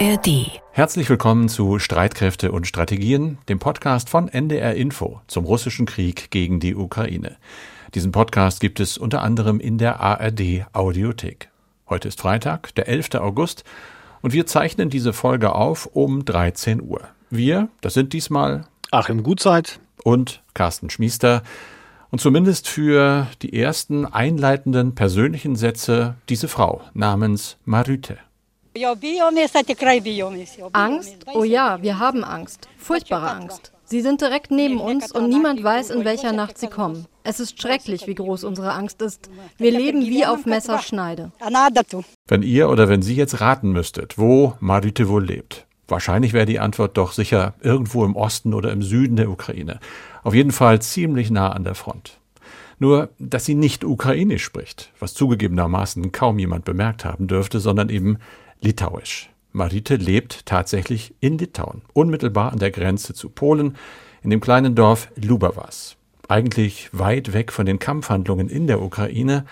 ARD. 0.00 0.60
Herzlich 0.72 1.08
willkommen 1.08 1.48
zu 1.48 1.78
Streitkräfte 1.78 2.50
und 2.50 2.66
Strategien, 2.66 3.38
dem 3.48 3.60
Podcast 3.60 4.08
von 4.08 4.26
NDR 4.26 4.74
Info 4.74 5.20
zum 5.28 5.44
russischen 5.44 5.86
Krieg 5.86 6.32
gegen 6.32 6.58
die 6.58 6.74
Ukraine. 6.74 7.36
Diesen 7.94 8.10
Podcast 8.10 8.58
gibt 8.58 8.80
es 8.80 8.98
unter 8.98 9.22
anderem 9.22 9.60
in 9.60 9.78
der 9.78 10.00
ARD 10.00 10.66
Audiothek. 10.72 11.48
Heute 11.88 12.08
ist 12.08 12.20
Freitag, 12.20 12.74
der 12.74 12.88
11. 12.88 13.14
August, 13.14 13.62
und 14.20 14.32
wir 14.32 14.46
zeichnen 14.46 14.90
diese 14.90 15.12
Folge 15.12 15.54
auf 15.54 15.86
um 15.86 16.24
13 16.24 16.82
Uhr. 16.82 17.02
Wir, 17.30 17.68
das 17.80 17.94
sind 17.94 18.12
diesmal 18.12 18.64
Achim 18.90 19.22
Gutzeit 19.22 19.78
und 20.02 20.42
Carsten 20.54 20.90
Schmiester. 20.90 21.44
Und 22.10 22.20
zumindest 22.20 22.68
für 22.68 23.28
die 23.42 23.60
ersten 23.60 24.06
einleitenden 24.06 24.96
persönlichen 24.96 25.54
Sätze 25.54 26.16
diese 26.28 26.48
Frau 26.48 26.80
namens 26.94 27.58
Marüte. 27.64 28.18
Angst? 30.72 31.16
Oh 31.32 31.44
ja, 31.44 31.80
wir 31.80 32.00
haben 32.00 32.24
Angst. 32.24 32.68
Furchtbare 32.76 33.30
Angst. 33.30 33.72
Sie 33.84 34.00
sind 34.00 34.20
direkt 34.20 34.50
neben 34.50 34.80
uns 34.80 35.12
und 35.12 35.28
niemand 35.28 35.62
weiß, 35.62 35.90
in 35.90 36.04
welcher 36.04 36.32
Nacht 36.32 36.58
sie 36.58 36.66
kommen. 36.66 37.06
Es 37.22 37.38
ist 37.38 37.62
schrecklich, 37.62 38.08
wie 38.08 38.16
groß 38.16 38.42
unsere 38.42 38.72
Angst 38.72 39.00
ist. 39.00 39.30
Wir 39.58 39.70
leben 39.70 40.00
wie 40.00 40.26
auf 40.26 40.44
Messerschneide. 40.44 41.30
Wenn 42.26 42.42
ihr 42.42 42.68
oder 42.68 42.88
wenn 42.88 43.02
Sie 43.02 43.14
jetzt 43.14 43.40
raten 43.40 43.70
müsstet, 43.70 44.18
wo 44.18 44.54
Marite 44.58 45.08
wohl 45.08 45.24
lebt, 45.24 45.66
wahrscheinlich 45.86 46.32
wäre 46.32 46.46
die 46.46 46.58
Antwort 46.58 46.96
doch 46.96 47.12
sicher 47.12 47.54
irgendwo 47.60 48.04
im 48.04 48.16
Osten 48.16 48.54
oder 48.54 48.72
im 48.72 48.82
Süden 48.82 49.14
der 49.14 49.30
Ukraine. 49.30 49.78
Auf 50.24 50.34
jeden 50.34 50.50
Fall 50.50 50.82
ziemlich 50.82 51.30
nah 51.30 51.52
an 51.52 51.62
der 51.62 51.76
Front. 51.76 52.18
Nur, 52.80 53.10
dass 53.20 53.44
sie 53.44 53.54
nicht 53.54 53.84
ukrainisch 53.84 54.42
spricht, 54.42 54.90
was 54.98 55.14
zugegebenermaßen 55.14 56.10
kaum 56.10 56.40
jemand 56.40 56.64
bemerkt 56.64 57.04
haben 57.04 57.28
dürfte, 57.28 57.60
sondern 57.60 57.88
eben 57.88 58.18
litauisch. 58.64 59.30
Marite 59.52 59.94
lebt 59.94 60.46
tatsächlich 60.46 61.14
in 61.20 61.38
Litauen, 61.38 61.82
unmittelbar 61.92 62.52
an 62.52 62.58
der 62.58 62.72
Grenze 62.72 63.14
zu 63.14 63.28
Polen, 63.28 63.76
in 64.22 64.30
dem 64.30 64.40
kleinen 64.40 64.74
Dorf 64.74 65.08
Lubavas. 65.14 65.96
Eigentlich 66.28 66.88
weit 66.92 67.32
weg 67.32 67.52
von 67.52 67.66
den 67.66 67.78
Kampfhandlungen 67.78 68.48
in 68.48 68.66
der 68.66 68.82
Ukraine 68.82 69.44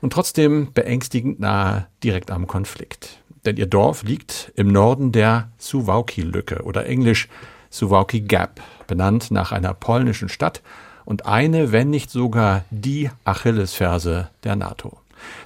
und 0.00 0.12
trotzdem 0.12 0.72
beängstigend 0.72 1.40
nahe 1.40 1.88
direkt 2.04 2.30
am 2.30 2.46
Konflikt. 2.46 3.22
Denn 3.44 3.56
ihr 3.56 3.66
Dorf 3.66 4.02
liegt 4.02 4.52
im 4.54 4.68
Norden 4.68 5.10
der 5.12 5.50
Suwałki-Lücke 5.58 6.62
oder 6.62 6.86
englisch 6.86 7.28
Suwałki 7.72 8.20
Gap, 8.20 8.60
benannt 8.86 9.30
nach 9.30 9.52
einer 9.52 9.74
polnischen 9.74 10.28
Stadt 10.28 10.62
und 11.04 11.26
eine, 11.26 11.72
wenn 11.72 11.90
nicht 11.90 12.10
sogar 12.10 12.64
die 12.70 13.10
Achillesferse 13.24 14.28
der 14.44 14.56
NATO. 14.56 14.98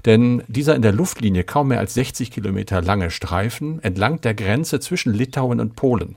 Denn 0.05 0.43
dieser 0.49 0.75
in 0.75 0.83
der 0.83 0.93
Luftlinie 0.93 1.45
kaum 1.45 1.69
mehr 1.69 1.81
als 1.81 1.95
60 1.95 2.31
Kilometer 2.31 2.83
lange 2.83 3.11
Streifen 3.11 3.83
entlang 3.83 4.21
der 4.21 4.35
Grenze 4.35 4.81
zwischen 4.81 5.13
Litauen 5.13 5.61
und 5.61 5.77
Polen 5.77 6.17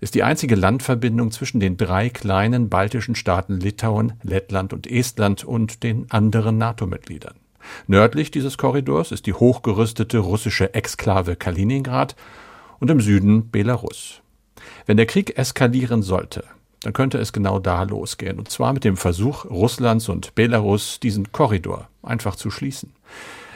ist 0.00 0.14
die 0.14 0.22
einzige 0.22 0.56
Landverbindung 0.56 1.30
zwischen 1.30 1.60
den 1.60 1.76
drei 1.76 2.10
kleinen 2.10 2.68
baltischen 2.68 3.14
Staaten 3.14 3.58
Litauen, 3.58 4.12
Lettland 4.22 4.72
und 4.72 4.86
Estland 4.86 5.44
und 5.44 5.82
den 5.82 6.10
anderen 6.10 6.58
NATO-Mitgliedern. 6.58 7.34
Nördlich 7.86 8.30
dieses 8.30 8.58
Korridors 8.58 9.10
ist 9.10 9.26
die 9.26 9.32
hochgerüstete 9.32 10.18
russische 10.18 10.74
Exklave 10.74 11.36
Kaliningrad 11.36 12.14
und 12.78 12.90
im 12.90 13.00
Süden 13.00 13.50
Belarus. 13.50 14.20
Wenn 14.84 14.96
der 14.96 15.06
Krieg 15.06 15.38
eskalieren 15.38 16.02
sollte, 16.02 16.44
dann 16.82 16.92
könnte 16.92 17.18
es 17.18 17.32
genau 17.32 17.58
da 17.58 17.82
losgehen. 17.82 18.38
Und 18.38 18.50
zwar 18.50 18.72
mit 18.72 18.84
dem 18.84 18.96
Versuch 18.96 19.46
Russlands 19.46 20.08
und 20.08 20.34
Belarus, 20.34 21.00
diesen 21.00 21.32
Korridor 21.32 21.88
einfach 22.02 22.36
zu 22.36 22.50
schließen. 22.50 22.92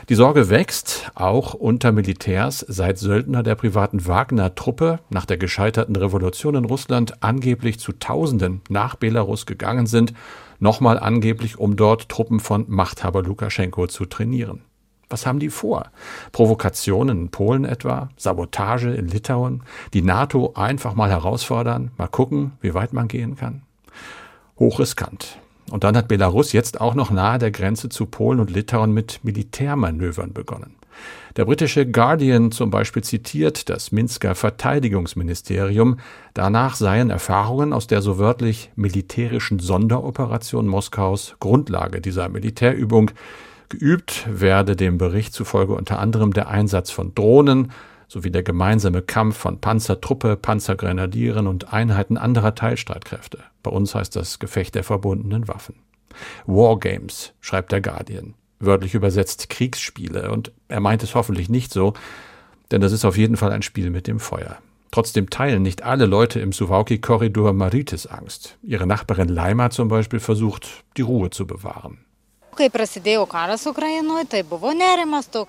Die 0.09 0.17
Sorge 0.17 0.51
wächst 0.51 1.13
auch 1.15 1.55
unter 1.55 1.93
Militärs, 1.93 2.65
seit 2.67 2.99
Söldner 2.99 3.45
der 3.45 3.55
privaten 3.55 4.09
Wagner-Truppe 4.09 4.99
nach 5.09 5.25
der 5.25 5.37
gescheiterten 5.37 5.95
Revolution 5.95 6.57
in 6.57 6.65
Russland 6.65 7.23
angeblich 7.23 7.79
zu 7.79 7.93
Tausenden 7.93 8.61
nach 8.69 8.97
Belarus 8.97 9.47
gegangen 9.47 9.87
sind, 9.87 10.13
nochmal 10.59 10.99
angeblich, 10.99 11.59
um 11.59 11.77
dort 11.77 12.09
Truppen 12.09 12.41
von 12.41 12.65
Machthaber 12.67 13.23
Lukaschenko 13.23 13.87
zu 13.87 14.05
trainieren. 14.05 14.63
Was 15.09 15.27
haben 15.27 15.39
die 15.39 15.51
vor? 15.51 15.91
Provokationen 16.33 17.23
in 17.23 17.31
Polen 17.31 17.65
etwa? 17.65 18.09
Sabotage 18.17 18.93
in 18.93 19.07
Litauen? 19.07 19.63
Die 19.93 20.03
NATO 20.03 20.55
einfach 20.55 20.95
mal 20.95 21.11
herausfordern? 21.11 21.91
Mal 21.97 22.09
gucken, 22.09 22.53
wie 22.61 22.75
weit 22.75 22.93
man 22.93 23.07
gehen 23.07 23.37
kann? 23.37 23.63
Hochriskant. 24.59 25.39
Und 25.71 25.85
dann 25.85 25.97
hat 25.97 26.09
Belarus 26.09 26.53
jetzt 26.53 26.81
auch 26.81 26.95
noch 26.95 27.11
nahe 27.11 27.39
der 27.39 27.51
Grenze 27.51 27.89
zu 27.89 28.07
Polen 28.07 28.41
und 28.41 28.51
Litauen 28.51 28.93
mit 28.93 29.21
Militärmanövern 29.23 30.33
begonnen. 30.33 30.75
Der 31.37 31.45
britische 31.45 31.87
Guardian 31.87 32.51
zum 32.51 32.71
Beispiel 32.71 33.03
zitiert 33.03 33.69
das 33.69 33.93
Minsker 33.93 34.35
Verteidigungsministerium. 34.35 35.99
Danach 36.35 36.75
seien 36.75 37.11
Erfahrungen 37.11 37.73
aus 37.73 37.87
der 37.87 38.03
so 38.03 38.19
wörtlich 38.19 38.71
militärischen 38.75 39.61
Sonderoperation 39.61 40.67
Moskaus 40.67 41.37
Grundlage 41.39 42.01
dieser 42.01 42.29
Militärübung. 42.29 43.13
Geübt 43.69 44.27
werde 44.29 44.75
dem 44.75 44.99
Bericht 44.99 45.33
zufolge 45.33 45.75
unter 45.75 46.01
anderem 46.01 46.33
der 46.33 46.49
Einsatz 46.49 46.91
von 46.91 47.15
Drohnen 47.15 47.71
sowie 48.11 48.33
der 48.33 48.43
gemeinsame 48.43 49.03
Kampf 49.03 49.37
von 49.37 49.61
Panzertruppe, 49.61 50.37
Panzergrenadieren 50.37 51.47
und 51.47 51.73
Einheiten 51.73 52.19
anderer 52.19 52.57
Teilstreitkräfte. 52.57 53.39
Bei 53.63 53.71
uns 53.71 53.95
heißt 53.95 54.17
das 54.17 54.41
Gefecht 54.41 54.75
der 54.75 54.83
verbundenen 54.83 55.47
Waffen. 55.47 55.77
Wargames, 56.45 57.33
schreibt 57.41 57.71
der 57.71 57.81
Guardian. 57.81 58.35
Wörtlich 58.59 58.95
übersetzt 58.95 59.49
Kriegsspiele. 59.49 60.33
Und 60.33 60.51
er 60.67 60.81
meint 60.81 61.05
es 61.05 61.15
hoffentlich 61.15 61.49
nicht 61.49 61.73
so, 61.73 61.95
denn 62.73 62.81
das 62.81 62.91
ist 62.91 63.05
auf 63.05 63.17
jeden 63.17 63.37
Fall 63.37 63.53
ein 63.53 63.63
Spiel 63.63 63.91
mit 63.91 64.09
dem 64.09 64.19
Feuer. 64.19 64.59
Trotzdem 64.91 65.31
teilen 65.31 65.63
nicht 65.63 65.85
alle 65.85 66.07
Leute 66.07 66.41
im 66.41 66.51
Suwałki-Korridor 66.51 67.53
Marites 67.53 68.09
Angst. 68.09 68.59
Ihre 68.61 68.89
Nachbarin 68.89 69.29
Leima 69.29 69.71
zum 69.71 69.87
Beispiel 69.87 70.19
versucht, 70.19 70.83
die 70.97 71.03
Ruhe 71.03 71.31
zu 71.31 71.47
bewahren. 71.47 71.99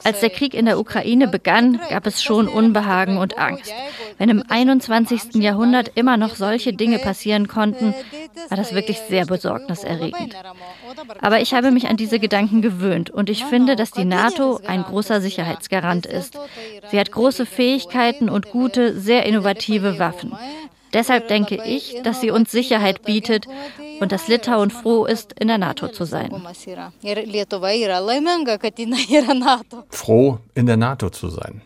Als 0.03 0.19
der 0.19 0.29
Krieg 0.29 0.53
in 0.53 0.65
der 0.65 0.79
Ukraine 0.79 1.27
begann, 1.27 1.79
gab 1.89 2.07
es 2.07 2.23
schon 2.23 2.47
Unbehagen 2.47 3.17
und 3.17 3.37
Angst. 3.37 3.73
Wenn 4.17 4.29
im 4.29 4.43
21. 4.47 5.35
Jahrhundert 5.35 5.91
immer 5.95 6.17
noch 6.17 6.35
solche 6.35 6.73
Dinge 6.73 6.99
passieren 6.99 7.47
konnten, 7.47 7.93
war 8.49 8.57
das 8.57 8.73
wirklich 8.73 8.99
sehr 9.09 9.25
besorgniserregend. 9.25 10.35
Aber 11.21 11.41
ich 11.41 11.53
habe 11.53 11.71
mich 11.71 11.87
an 11.87 11.97
diese 11.97 12.19
Gedanken 12.19 12.61
gewöhnt 12.61 13.09
und 13.09 13.29
ich 13.29 13.45
finde, 13.45 13.75
dass 13.75 13.91
die 13.91 14.05
NATO 14.05 14.59
ein 14.65 14.83
großer 14.83 15.21
Sicherheitsgarant 15.21 16.05
ist. 16.05 16.37
Sie 16.91 16.99
hat 16.99 17.11
große 17.11 17.45
Fähigkeiten 17.45 18.29
und 18.29 18.49
gute, 18.51 18.99
sehr 18.99 19.25
innovative 19.25 19.99
Waffen. 19.99 20.33
Deshalb 20.93 21.29
denke 21.29 21.61
ich, 21.63 22.01
dass 22.03 22.19
sie 22.19 22.31
uns 22.31 22.51
Sicherheit 22.51 23.03
bietet 23.03 23.45
und 24.01 24.11
dass 24.11 24.27
Litauen 24.27 24.71
froh 24.71 25.05
ist, 25.05 25.33
in 25.39 25.47
der 25.47 25.59
NATO 25.59 25.87
zu 25.87 26.05
sein. 26.05 26.31
Froh, 29.89 30.39
in 30.55 30.65
der 30.65 30.77
NATO 30.77 31.11
zu 31.11 31.29
sein. 31.29 31.61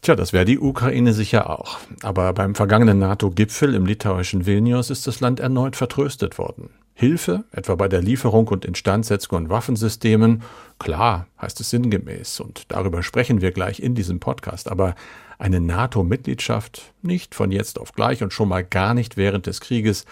Tja, 0.00 0.14
das 0.14 0.32
wäre 0.32 0.44
die 0.44 0.60
Ukraine 0.60 1.12
sicher 1.12 1.50
auch. 1.50 1.78
Aber 2.02 2.32
beim 2.32 2.54
vergangenen 2.54 3.00
NATO-Gipfel 3.00 3.74
im 3.74 3.86
litauischen 3.86 4.46
Vilnius 4.46 4.90
ist 4.90 5.08
das 5.08 5.18
Land 5.18 5.40
erneut 5.40 5.74
vertröstet 5.74 6.38
worden. 6.38 6.70
Hilfe, 6.94 7.44
etwa 7.50 7.74
bei 7.74 7.88
der 7.88 8.02
Lieferung 8.02 8.46
und 8.48 8.64
Instandsetzung 8.64 9.38
von 9.38 9.50
Waffensystemen, 9.50 10.42
klar, 10.78 11.26
heißt 11.40 11.60
es 11.60 11.70
sinngemäß, 11.70 12.40
und 12.40 12.64
darüber 12.68 13.02
sprechen 13.02 13.40
wir 13.40 13.50
gleich 13.50 13.80
in 13.80 13.94
diesem 13.94 14.20
Podcast, 14.20 14.70
aber 14.70 14.94
eine 15.38 15.60
NATO-Mitgliedschaft 15.60 16.92
nicht 17.02 17.34
von 17.34 17.50
jetzt 17.50 17.80
auf 17.80 17.92
gleich 17.92 18.22
und 18.22 18.32
schon 18.32 18.48
mal 18.48 18.64
gar 18.64 18.94
nicht 18.94 19.16
während 19.16 19.46
des 19.46 19.60
Krieges, 19.60 20.06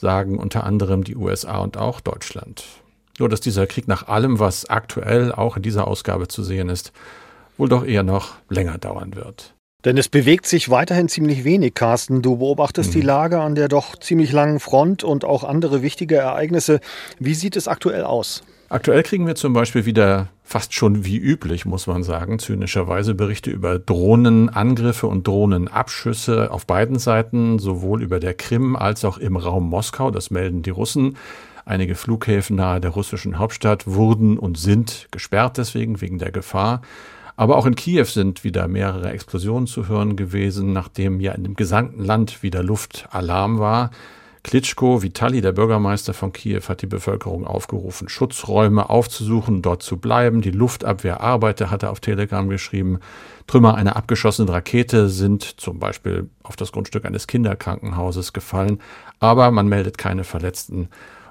sagen 0.00 0.38
unter 0.38 0.64
anderem 0.64 1.04
die 1.04 1.16
USA 1.16 1.58
und 1.58 1.76
auch 1.76 2.00
Deutschland. 2.00 2.64
Nur 3.18 3.28
dass 3.28 3.40
dieser 3.40 3.66
Krieg 3.66 3.86
nach 3.86 4.08
allem, 4.08 4.38
was 4.38 4.68
aktuell 4.68 5.30
auch 5.32 5.56
in 5.56 5.62
dieser 5.62 5.86
Ausgabe 5.86 6.26
zu 6.26 6.42
sehen 6.42 6.68
ist, 6.70 6.92
wohl 7.58 7.68
doch 7.68 7.84
eher 7.84 8.02
noch 8.02 8.34
länger 8.48 8.78
dauern 8.78 9.14
wird. 9.14 9.54
Denn 9.84 9.96
es 9.96 10.08
bewegt 10.08 10.46
sich 10.46 10.70
weiterhin 10.70 11.08
ziemlich 11.08 11.44
wenig, 11.44 11.74
Carsten. 11.74 12.22
Du 12.22 12.36
beobachtest 12.36 12.90
mhm. 12.90 12.92
die 12.94 13.00
Lage 13.02 13.40
an 13.40 13.54
der 13.54 13.68
doch 13.68 13.96
ziemlich 13.96 14.32
langen 14.32 14.60
Front 14.60 15.04
und 15.04 15.24
auch 15.24 15.44
andere 15.44 15.82
wichtige 15.82 16.16
Ereignisse. 16.16 16.80
Wie 17.18 17.34
sieht 17.34 17.56
es 17.56 17.68
aktuell 17.68 18.04
aus? 18.04 18.42
Aktuell 18.72 19.02
kriegen 19.02 19.26
wir 19.26 19.34
zum 19.34 19.52
Beispiel 19.52 19.84
wieder 19.84 20.28
fast 20.44 20.74
schon 20.74 21.04
wie 21.04 21.16
üblich, 21.16 21.66
muss 21.66 21.88
man 21.88 22.04
sagen, 22.04 22.38
zynischerweise 22.38 23.16
Berichte 23.16 23.50
über 23.50 23.80
Drohnenangriffe 23.80 25.08
und 25.08 25.26
Drohnenabschüsse 25.26 26.52
auf 26.52 26.68
beiden 26.68 27.00
Seiten, 27.00 27.58
sowohl 27.58 28.00
über 28.00 28.20
der 28.20 28.32
Krim 28.32 28.76
als 28.76 29.04
auch 29.04 29.18
im 29.18 29.36
Raum 29.36 29.68
Moskau. 29.68 30.12
Das 30.12 30.30
melden 30.30 30.62
die 30.62 30.70
Russen. 30.70 31.16
Einige 31.64 31.96
Flughäfen 31.96 32.54
nahe 32.54 32.80
der 32.80 32.92
russischen 32.92 33.40
Hauptstadt 33.40 33.88
wurden 33.88 34.38
und 34.38 34.56
sind 34.56 35.08
gesperrt 35.10 35.58
deswegen 35.58 36.00
wegen 36.00 36.20
der 36.20 36.30
Gefahr. 36.30 36.80
Aber 37.34 37.56
auch 37.56 37.66
in 37.66 37.74
Kiew 37.74 38.04
sind 38.04 38.44
wieder 38.44 38.68
mehrere 38.68 39.10
Explosionen 39.10 39.66
zu 39.66 39.88
hören 39.88 40.14
gewesen, 40.14 40.72
nachdem 40.72 41.18
ja 41.18 41.32
in 41.32 41.42
dem 41.42 41.56
gesamten 41.56 42.04
Land 42.04 42.44
wieder 42.44 42.62
Luftalarm 42.62 43.58
war. 43.58 43.90
Klitschko, 44.42 45.02
Vitali, 45.02 45.42
der 45.42 45.52
Bürgermeister 45.52 46.14
von 46.14 46.32
Kiew, 46.32 46.62
hat 46.68 46.80
die 46.80 46.86
Bevölkerung 46.86 47.46
aufgerufen, 47.46 48.08
Schutzräume 48.08 48.88
aufzusuchen, 48.88 49.60
dort 49.60 49.82
zu 49.82 49.98
bleiben. 49.98 50.40
Die 50.40 50.50
Luftabwehr 50.50 51.20
arbeite, 51.20 51.70
hat 51.70 51.82
er 51.82 51.90
auf 51.90 52.00
Telegram 52.00 52.48
geschrieben. 52.48 53.00
Trümmer 53.46 53.74
einer 53.74 53.96
abgeschossenen 53.96 54.48
Rakete 54.48 55.08
sind 55.08 55.60
zum 55.60 55.78
Beispiel 55.78 56.30
auf 56.42 56.56
das 56.56 56.72
Grundstück 56.72 57.04
eines 57.04 57.26
Kinderkrankenhauses 57.26 58.32
gefallen, 58.32 58.80
aber 59.18 59.50
man 59.50 59.68
meldet 59.68 59.98
keine 59.98 60.24
Verletzten 60.24 60.88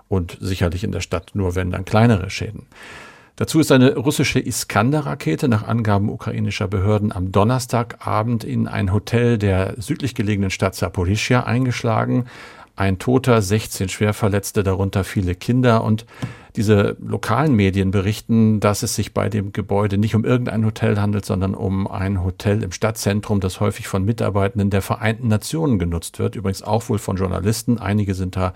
und 0.07 0.37
sicherlich 0.39 0.83
in 0.83 0.91
der 0.91 1.01
Stadt 1.01 1.31
nur 1.33 1.55
wenn 1.55 1.71
dann 1.71 1.85
kleinere 1.85 2.29
Schäden. 2.29 2.67
Dazu 3.39 3.61
ist 3.61 3.71
eine 3.71 3.95
russische 3.95 4.37
Iskander-Rakete 4.37 5.47
nach 5.47 5.65
Angaben 5.65 6.09
ukrainischer 6.09 6.67
Behörden 6.67 7.13
am 7.13 7.31
Donnerstagabend 7.31 8.43
in 8.43 8.67
ein 8.67 8.91
Hotel 8.91 9.37
der 9.37 9.75
südlich 9.77 10.13
gelegenen 10.13 10.49
Stadt 10.49 10.75
Saporischia 10.75 11.43
eingeschlagen. 11.43 12.25
Ein 12.79 12.97
Toter, 12.97 13.41
16 13.41 13.89
Schwerverletzte, 13.89 14.63
darunter 14.63 15.03
viele 15.03 15.35
Kinder. 15.35 15.83
Und 15.83 16.05
diese 16.55 16.95
lokalen 17.01 17.53
Medien 17.53 17.91
berichten, 17.91 18.61
dass 18.61 18.83
es 18.83 18.95
sich 18.95 19.13
bei 19.13 19.27
dem 19.27 19.51
Gebäude 19.51 19.97
nicht 19.97 20.15
um 20.15 20.23
irgendein 20.23 20.65
Hotel 20.65 20.97
handelt, 20.97 21.25
sondern 21.25 21.55
um 21.55 21.87
ein 21.87 22.23
Hotel 22.23 22.63
im 22.63 22.71
Stadtzentrum, 22.71 23.41
das 23.41 23.59
häufig 23.59 23.89
von 23.89 24.05
Mitarbeitenden 24.05 24.69
der 24.69 24.81
Vereinten 24.81 25.27
Nationen 25.27 25.77
genutzt 25.77 26.19
wird. 26.19 26.37
Übrigens 26.37 26.63
auch 26.63 26.87
wohl 26.87 26.99
von 26.99 27.17
Journalisten. 27.17 27.79
Einige 27.79 28.13
sind 28.15 28.37
da 28.37 28.53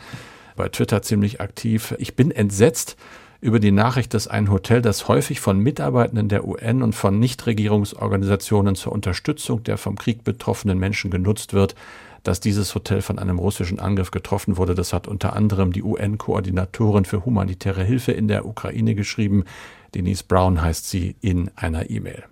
bei 0.55 0.69
Twitter 0.69 1.01
ziemlich 1.01 1.41
aktiv. 1.41 1.93
Ich 1.97 2.15
bin 2.15 2.31
entsetzt 2.31 2.95
über 3.41 3.59
die 3.59 3.73
Nachricht, 3.73 4.13
dass 4.13 4.29
ein 4.29 4.49
Hotel, 4.49 4.81
das 4.81 5.09
häufig 5.09 5.41
von 5.41 5.59
Mitarbeitenden 5.59 6.29
der 6.29 6.47
UN 6.47 6.81
und 6.81 6.95
von 6.95 7.19
Nichtregierungsorganisationen 7.19 8.75
zur 8.75 8.93
Unterstützung 8.93 9.63
der 9.63 9.77
vom 9.77 9.97
Krieg 9.97 10.23
betroffenen 10.23 10.79
Menschen 10.79 11.11
genutzt 11.11 11.51
wird, 11.51 11.75
dass 12.23 12.39
dieses 12.39 12.73
Hotel 12.73 13.01
von 13.01 13.19
einem 13.19 13.37
russischen 13.37 13.79
Angriff 13.79 14.11
getroffen 14.11 14.57
wurde. 14.57 14.75
Das 14.75 14.93
hat 14.93 15.07
unter 15.07 15.35
anderem 15.35 15.73
die 15.73 15.83
UN-Koordinatorin 15.83 17.05
für 17.05 17.25
humanitäre 17.25 17.83
Hilfe 17.83 18.13
in 18.13 18.27
der 18.27 18.45
Ukraine 18.45 18.95
geschrieben. 18.95 19.43
Denise 19.93 20.23
Brown 20.23 20.61
heißt 20.61 20.89
sie 20.89 21.15
in 21.21 21.51
einer 21.55 21.89
E-Mail. 21.89 22.23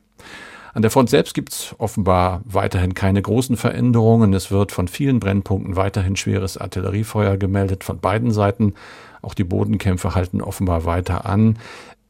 An 0.73 0.81
der 0.81 0.91
Front 0.91 1.09
selbst 1.09 1.33
gibt 1.33 1.51
es 1.51 1.75
offenbar 1.79 2.41
weiterhin 2.45 2.93
keine 2.93 3.21
großen 3.21 3.57
Veränderungen. 3.57 4.33
Es 4.33 4.51
wird 4.51 4.71
von 4.71 4.87
vielen 4.87 5.19
Brennpunkten 5.19 5.75
weiterhin 5.75 6.15
schweres 6.15 6.57
Artilleriefeuer 6.57 7.35
gemeldet 7.35 7.83
von 7.83 7.99
beiden 7.99 8.31
Seiten. 8.31 8.75
Auch 9.21 9.33
die 9.33 9.43
Bodenkämpfe 9.43 10.15
halten 10.15 10.41
offenbar 10.41 10.85
weiter 10.85 11.25
an. 11.25 11.57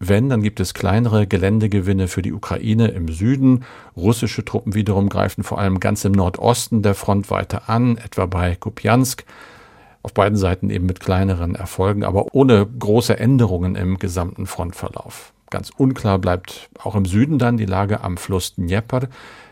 Wenn, 0.04 0.30
dann 0.30 0.42
gibt 0.42 0.60
es 0.60 0.74
kleinere 0.74 1.28
Geländegewinne 1.28 2.08
für 2.08 2.24
die 2.24 2.34
Ukraine 2.34 2.88
im 2.88 3.08
Süden. 3.08 3.66
Russische 3.96 4.44
Truppen 4.44 4.74
wiederum 4.74 5.10
greifen 5.10 5.44
vor 5.44 5.60
allem 5.60 5.80
ganz 5.80 6.04
im 6.06 6.12
Nordosten 6.12 6.82
der 6.82 6.96
Front 6.96 7.30
weiter 7.30 7.70
an, 7.70 7.98
etwa 7.98 8.26
bei 8.26 8.56
Kupiansk. 8.56 9.26
Auf 10.02 10.16
beiden 10.16 10.40
Seiten 10.40 10.72
eben 10.72 10.88
mit 10.88 11.02
kleineren 11.02 11.54
Erfolgen, 11.54 12.04
aber 12.04 12.34
ohne 12.34 12.66
große 12.66 13.20
Änderungen 13.20 13.76
im 13.76 14.00
gesamten 14.00 14.48
Frontverlauf. 14.48 15.34
Ganz 15.52 15.70
unklar 15.78 16.18
bleibt 16.18 16.72
auch 16.82 16.96
im 16.96 17.06
Süden 17.06 17.38
dann 17.38 17.58
die 17.58 17.66
Lage 17.68 18.04
am 18.04 18.18
Fluss 18.18 18.56
Dnieper, 18.56 19.02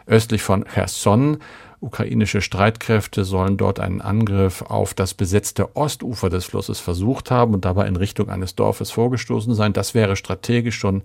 östlich 0.08 0.42
von 0.42 0.66
Cherson. 0.66 1.38
Ukrainische 1.82 2.42
Streitkräfte 2.42 3.24
sollen 3.24 3.56
dort 3.56 3.80
einen 3.80 4.02
Angriff 4.02 4.62
auf 4.64 4.94
das 4.94 5.14
besetzte 5.14 5.76
Ostufer 5.76 6.30
des 6.30 6.46
Flusses 6.46 6.80
versucht 6.80 7.32
haben 7.32 7.54
und 7.54 7.64
dabei 7.64 7.88
in 7.88 7.96
Richtung 7.96 8.30
eines 8.30 8.56
Dorfes 8.56 8.92
vorgestoßen 8.92 9.54
sein. 9.54 9.72
Das 9.72 9.94
wäre 9.94 10.16
strategisch 10.16 10.78
schon 10.78 11.04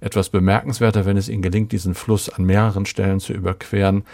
etwas 0.00 0.28
bemerkenswerter, 0.28 1.06
wenn 1.06 1.16
es 1.16 1.28
ihnen 1.28 1.42
gelingt, 1.42 1.72
diesen 1.72 1.94
Fluss 1.94 2.28
an 2.28 2.44
mehreren 2.44 2.86
Stellen 2.86 3.20
zu 3.20 3.32
überqueren. 3.32 4.04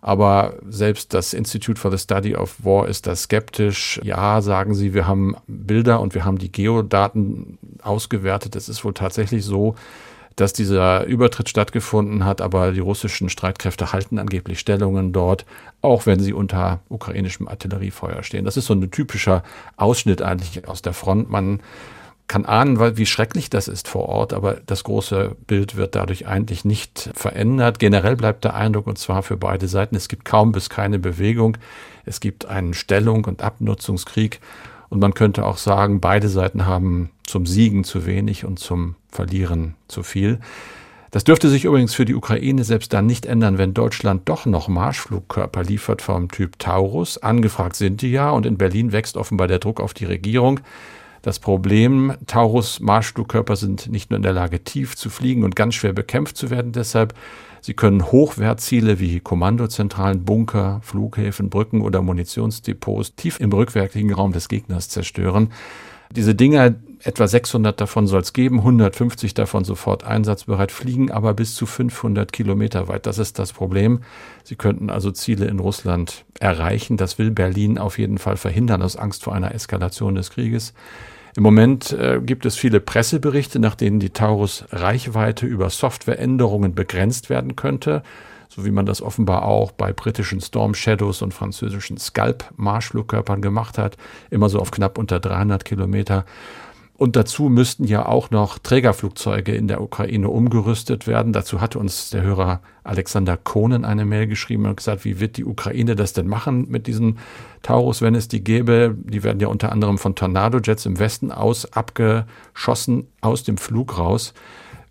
Aber 0.00 0.54
selbst 0.68 1.12
das 1.12 1.34
Institute 1.34 1.80
for 1.80 1.90
the 1.90 1.98
Study 1.98 2.36
of 2.36 2.54
War 2.64 2.86
ist 2.86 3.06
da 3.06 3.16
skeptisch. 3.16 4.00
Ja, 4.04 4.40
sagen 4.40 4.74
sie, 4.74 4.94
wir 4.94 5.06
haben 5.06 5.36
Bilder 5.46 6.00
und 6.00 6.14
wir 6.14 6.24
haben 6.24 6.38
die 6.38 6.52
Geodaten 6.52 7.58
ausgewertet. 7.82 8.56
Es 8.56 8.68
ist 8.68 8.84
wohl 8.84 8.94
tatsächlich 8.94 9.44
so, 9.44 9.74
dass 10.40 10.52
dieser 10.52 11.04
Übertritt 11.04 11.48
stattgefunden 11.48 12.24
hat, 12.24 12.40
aber 12.40 12.70
die 12.70 12.80
russischen 12.80 13.28
Streitkräfte 13.28 13.92
halten 13.92 14.18
angeblich 14.18 14.60
Stellungen 14.60 15.12
dort, 15.12 15.44
auch 15.82 16.06
wenn 16.06 16.20
sie 16.20 16.32
unter 16.32 16.80
ukrainischem 16.88 17.48
Artilleriefeuer 17.48 18.22
stehen. 18.22 18.44
Das 18.44 18.56
ist 18.56 18.66
so 18.66 18.74
ein 18.74 18.90
typischer 18.90 19.42
Ausschnitt 19.76 20.22
eigentlich 20.22 20.68
aus 20.68 20.80
der 20.80 20.92
Front. 20.92 21.28
Man 21.28 21.60
kann 22.28 22.44
ahnen, 22.44 22.78
wie 22.96 23.06
schrecklich 23.06 23.50
das 23.50 23.66
ist 23.66 23.88
vor 23.88 24.08
Ort, 24.08 24.32
aber 24.32 24.60
das 24.66 24.84
große 24.84 25.34
Bild 25.46 25.76
wird 25.76 25.96
dadurch 25.96 26.28
eigentlich 26.28 26.64
nicht 26.64 27.10
verändert. 27.14 27.80
Generell 27.80 28.14
bleibt 28.14 28.44
der 28.44 28.54
Eindruck, 28.54 28.86
und 28.86 28.98
zwar 28.98 29.24
für 29.24 29.36
beide 29.36 29.66
Seiten, 29.66 29.96
es 29.96 30.08
gibt 30.08 30.24
kaum 30.24 30.52
bis 30.52 30.68
keine 30.68 31.00
Bewegung. 31.00 31.56
Es 32.04 32.20
gibt 32.20 32.46
einen 32.46 32.74
Stellung- 32.74 33.24
und 33.24 33.42
Abnutzungskrieg. 33.42 34.40
Und 34.88 35.00
man 35.00 35.14
könnte 35.14 35.44
auch 35.44 35.56
sagen, 35.56 36.00
beide 36.00 36.28
Seiten 36.28 36.64
haben 36.64 37.10
zum 37.26 37.44
Siegen 37.44 37.82
zu 37.82 38.06
wenig 38.06 38.44
und 38.44 38.58
zum 38.58 38.94
Verlieren 39.10 39.74
zu 39.88 40.02
viel. 40.02 40.38
Das 41.10 41.24
dürfte 41.24 41.48
sich 41.48 41.64
übrigens 41.64 41.94
für 41.94 42.04
die 42.04 42.14
Ukraine 42.14 42.64
selbst 42.64 42.92
dann 42.92 43.06
nicht 43.06 43.24
ändern, 43.24 43.56
wenn 43.56 43.72
Deutschland 43.72 44.28
doch 44.28 44.44
noch 44.44 44.68
Marschflugkörper 44.68 45.62
liefert 45.62 46.02
vom 46.02 46.30
Typ 46.30 46.58
Taurus. 46.58 47.16
Angefragt 47.18 47.76
sind 47.76 48.02
die 48.02 48.10
ja 48.10 48.30
und 48.30 48.44
in 48.44 48.58
Berlin 48.58 48.92
wächst 48.92 49.16
offenbar 49.16 49.48
der 49.48 49.58
Druck 49.58 49.80
auf 49.80 49.94
die 49.94 50.04
Regierung. 50.04 50.60
Das 51.22 51.38
Problem, 51.38 52.12
Taurus 52.26 52.80
Marschflugkörper 52.80 53.56
sind 53.56 53.90
nicht 53.90 54.10
nur 54.10 54.18
in 54.18 54.22
der 54.22 54.34
Lage, 54.34 54.62
tief 54.62 54.96
zu 54.96 55.08
fliegen 55.08 55.44
und 55.44 55.56
ganz 55.56 55.74
schwer 55.74 55.92
bekämpft 55.92 56.36
zu 56.36 56.50
werden 56.50 56.72
deshalb, 56.72 57.14
Sie 57.60 57.74
können 57.74 58.10
Hochwertziele 58.10 59.00
wie 59.00 59.20
Kommandozentralen, 59.20 60.24
Bunker, 60.24 60.80
Flughäfen, 60.82 61.50
Brücken 61.50 61.82
oder 61.82 62.02
Munitionsdepots 62.02 63.14
tief 63.16 63.40
im 63.40 63.52
rückwärtigen 63.52 64.12
Raum 64.12 64.32
des 64.32 64.48
Gegners 64.48 64.88
zerstören. 64.88 65.52
Diese 66.14 66.34
Dinger, 66.34 66.74
etwa 67.02 67.26
600 67.26 67.80
davon 67.80 68.06
soll 68.06 68.22
es 68.22 68.32
geben, 68.32 68.58
150 68.58 69.34
davon 69.34 69.64
sofort 69.64 70.04
einsatzbereit, 70.04 70.72
fliegen 70.72 71.10
aber 71.10 71.34
bis 71.34 71.54
zu 71.54 71.66
500 71.66 72.32
Kilometer 72.32 72.88
weit. 72.88 73.06
Das 73.06 73.18
ist 73.18 73.38
das 73.38 73.52
Problem. 73.52 74.00
Sie 74.44 74.56
könnten 74.56 74.90
also 74.90 75.10
Ziele 75.10 75.46
in 75.46 75.60
Russland 75.60 76.24
erreichen. 76.40 76.96
Das 76.96 77.18
will 77.18 77.30
Berlin 77.30 77.78
auf 77.78 77.98
jeden 77.98 78.18
Fall 78.18 78.36
verhindern 78.36 78.82
aus 78.82 78.96
Angst 78.96 79.24
vor 79.24 79.34
einer 79.34 79.54
Eskalation 79.54 80.14
des 80.14 80.30
Krieges. 80.30 80.74
Im 81.36 81.44
Moment 81.44 81.92
äh, 81.92 82.20
gibt 82.20 82.46
es 82.46 82.56
viele 82.56 82.80
Presseberichte, 82.80 83.60
nach 83.60 83.76
denen 83.76 84.00
die 84.00 84.10
Taurus 84.10 84.64
Reichweite 84.70 85.46
über 85.46 85.70
Softwareänderungen 85.70 86.74
begrenzt 86.74 87.30
werden 87.30 87.54
könnte, 87.54 88.02
so 88.48 88.64
wie 88.64 88.72
man 88.72 88.86
das 88.86 89.02
offenbar 89.02 89.44
auch 89.44 89.70
bei 89.70 89.92
britischen 89.92 90.40
Storm 90.40 90.74
Shadows 90.74 91.22
und 91.22 91.34
französischen 91.34 91.96
Scalp 91.98 92.50
Marschflugkörpern 92.56 93.40
gemacht 93.40 93.78
hat, 93.78 93.96
immer 94.30 94.48
so 94.48 94.58
auf 94.58 94.72
knapp 94.72 94.98
unter 94.98 95.20
300 95.20 95.64
Kilometer. 95.64 96.24
Und 96.98 97.14
dazu 97.14 97.44
müssten 97.44 97.84
ja 97.84 98.06
auch 98.06 98.32
noch 98.32 98.58
Trägerflugzeuge 98.58 99.54
in 99.54 99.68
der 99.68 99.80
Ukraine 99.80 100.28
umgerüstet 100.30 101.06
werden. 101.06 101.32
Dazu 101.32 101.60
hatte 101.60 101.78
uns 101.78 102.10
der 102.10 102.22
Hörer 102.22 102.60
Alexander 102.82 103.36
Kohnen 103.36 103.84
eine 103.84 104.04
Mail 104.04 104.26
geschrieben 104.26 104.66
und 104.66 104.78
gesagt, 104.78 105.04
wie 105.04 105.20
wird 105.20 105.36
die 105.36 105.44
Ukraine 105.44 105.94
das 105.94 106.12
denn 106.12 106.26
machen 106.26 106.66
mit 106.68 106.88
diesen 106.88 107.18
Taurus, 107.62 108.02
wenn 108.02 108.16
es 108.16 108.26
die 108.26 108.42
gäbe? 108.42 108.96
Die 108.98 109.22
werden 109.22 109.38
ja 109.38 109.46
unter 109.46 109.70
anderem 109.70 109.96
von 109.96 110.16
Tornado-Jets 110.16 110.86
im 110.86 110.98
Westen 110.98 111.30
aus 111.30 111.72
abgeschossen 111.72 113.06
aus 113.20 113.44
dem 113.44 113.58
Flug 113.58 113.96
raus. 113.96 114.34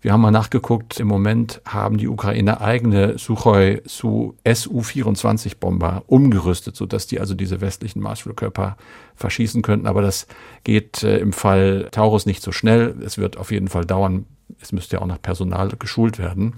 Wir 0.08 0.14
haben 0.14 0.22
mal 0.22 0.30
nachgeguckt, 0.30 1.00
im 1.00 1.06
Moment 1.06 1.60
haben 1.66 1.98
die 1.98 2.08
Ukrainer 2.08 2.62
eigene 2.62 3.18
Suchoi 3.18 3.82
Su-24 3.84 5.58
Bomber 5.60 6.02
umgerüstet, 6.06 6.76
sodass 6.76 7.06
die 7.06 7.20
also 7.20 7.34
diese 7.34 7.60
westlichen 7.60 8.00
Marschflugkörper 8.00 8.78
verschießen 9.16 9.60
könnten. 9.60 9.86
Aber 9.86 10.00
das 10.00 10.26
geht 10.64 11.02
äh, 11.02 11.18
im 11.18 11.34
Fall 11.34 11.88
Taurus 11.90 12.24
nicht 12.24 12.42
so 12.42 12.52
schnell. 12.52 12.94
Es 13.04 13.18
wird 13.18 13.36
auf 13.36 13.50
jeden 13.50 13.68
Fall 13.68 13.84
dauern. 13.84 14.24
Es 14.62 14.72
müsste 14.72 14.96
ja 14.96 15.02
auch 15.02 15.06
nach 15.06 15.20
Personal 15.20 15.68
geschult 15.78 16.18
werden. 16.18 16.54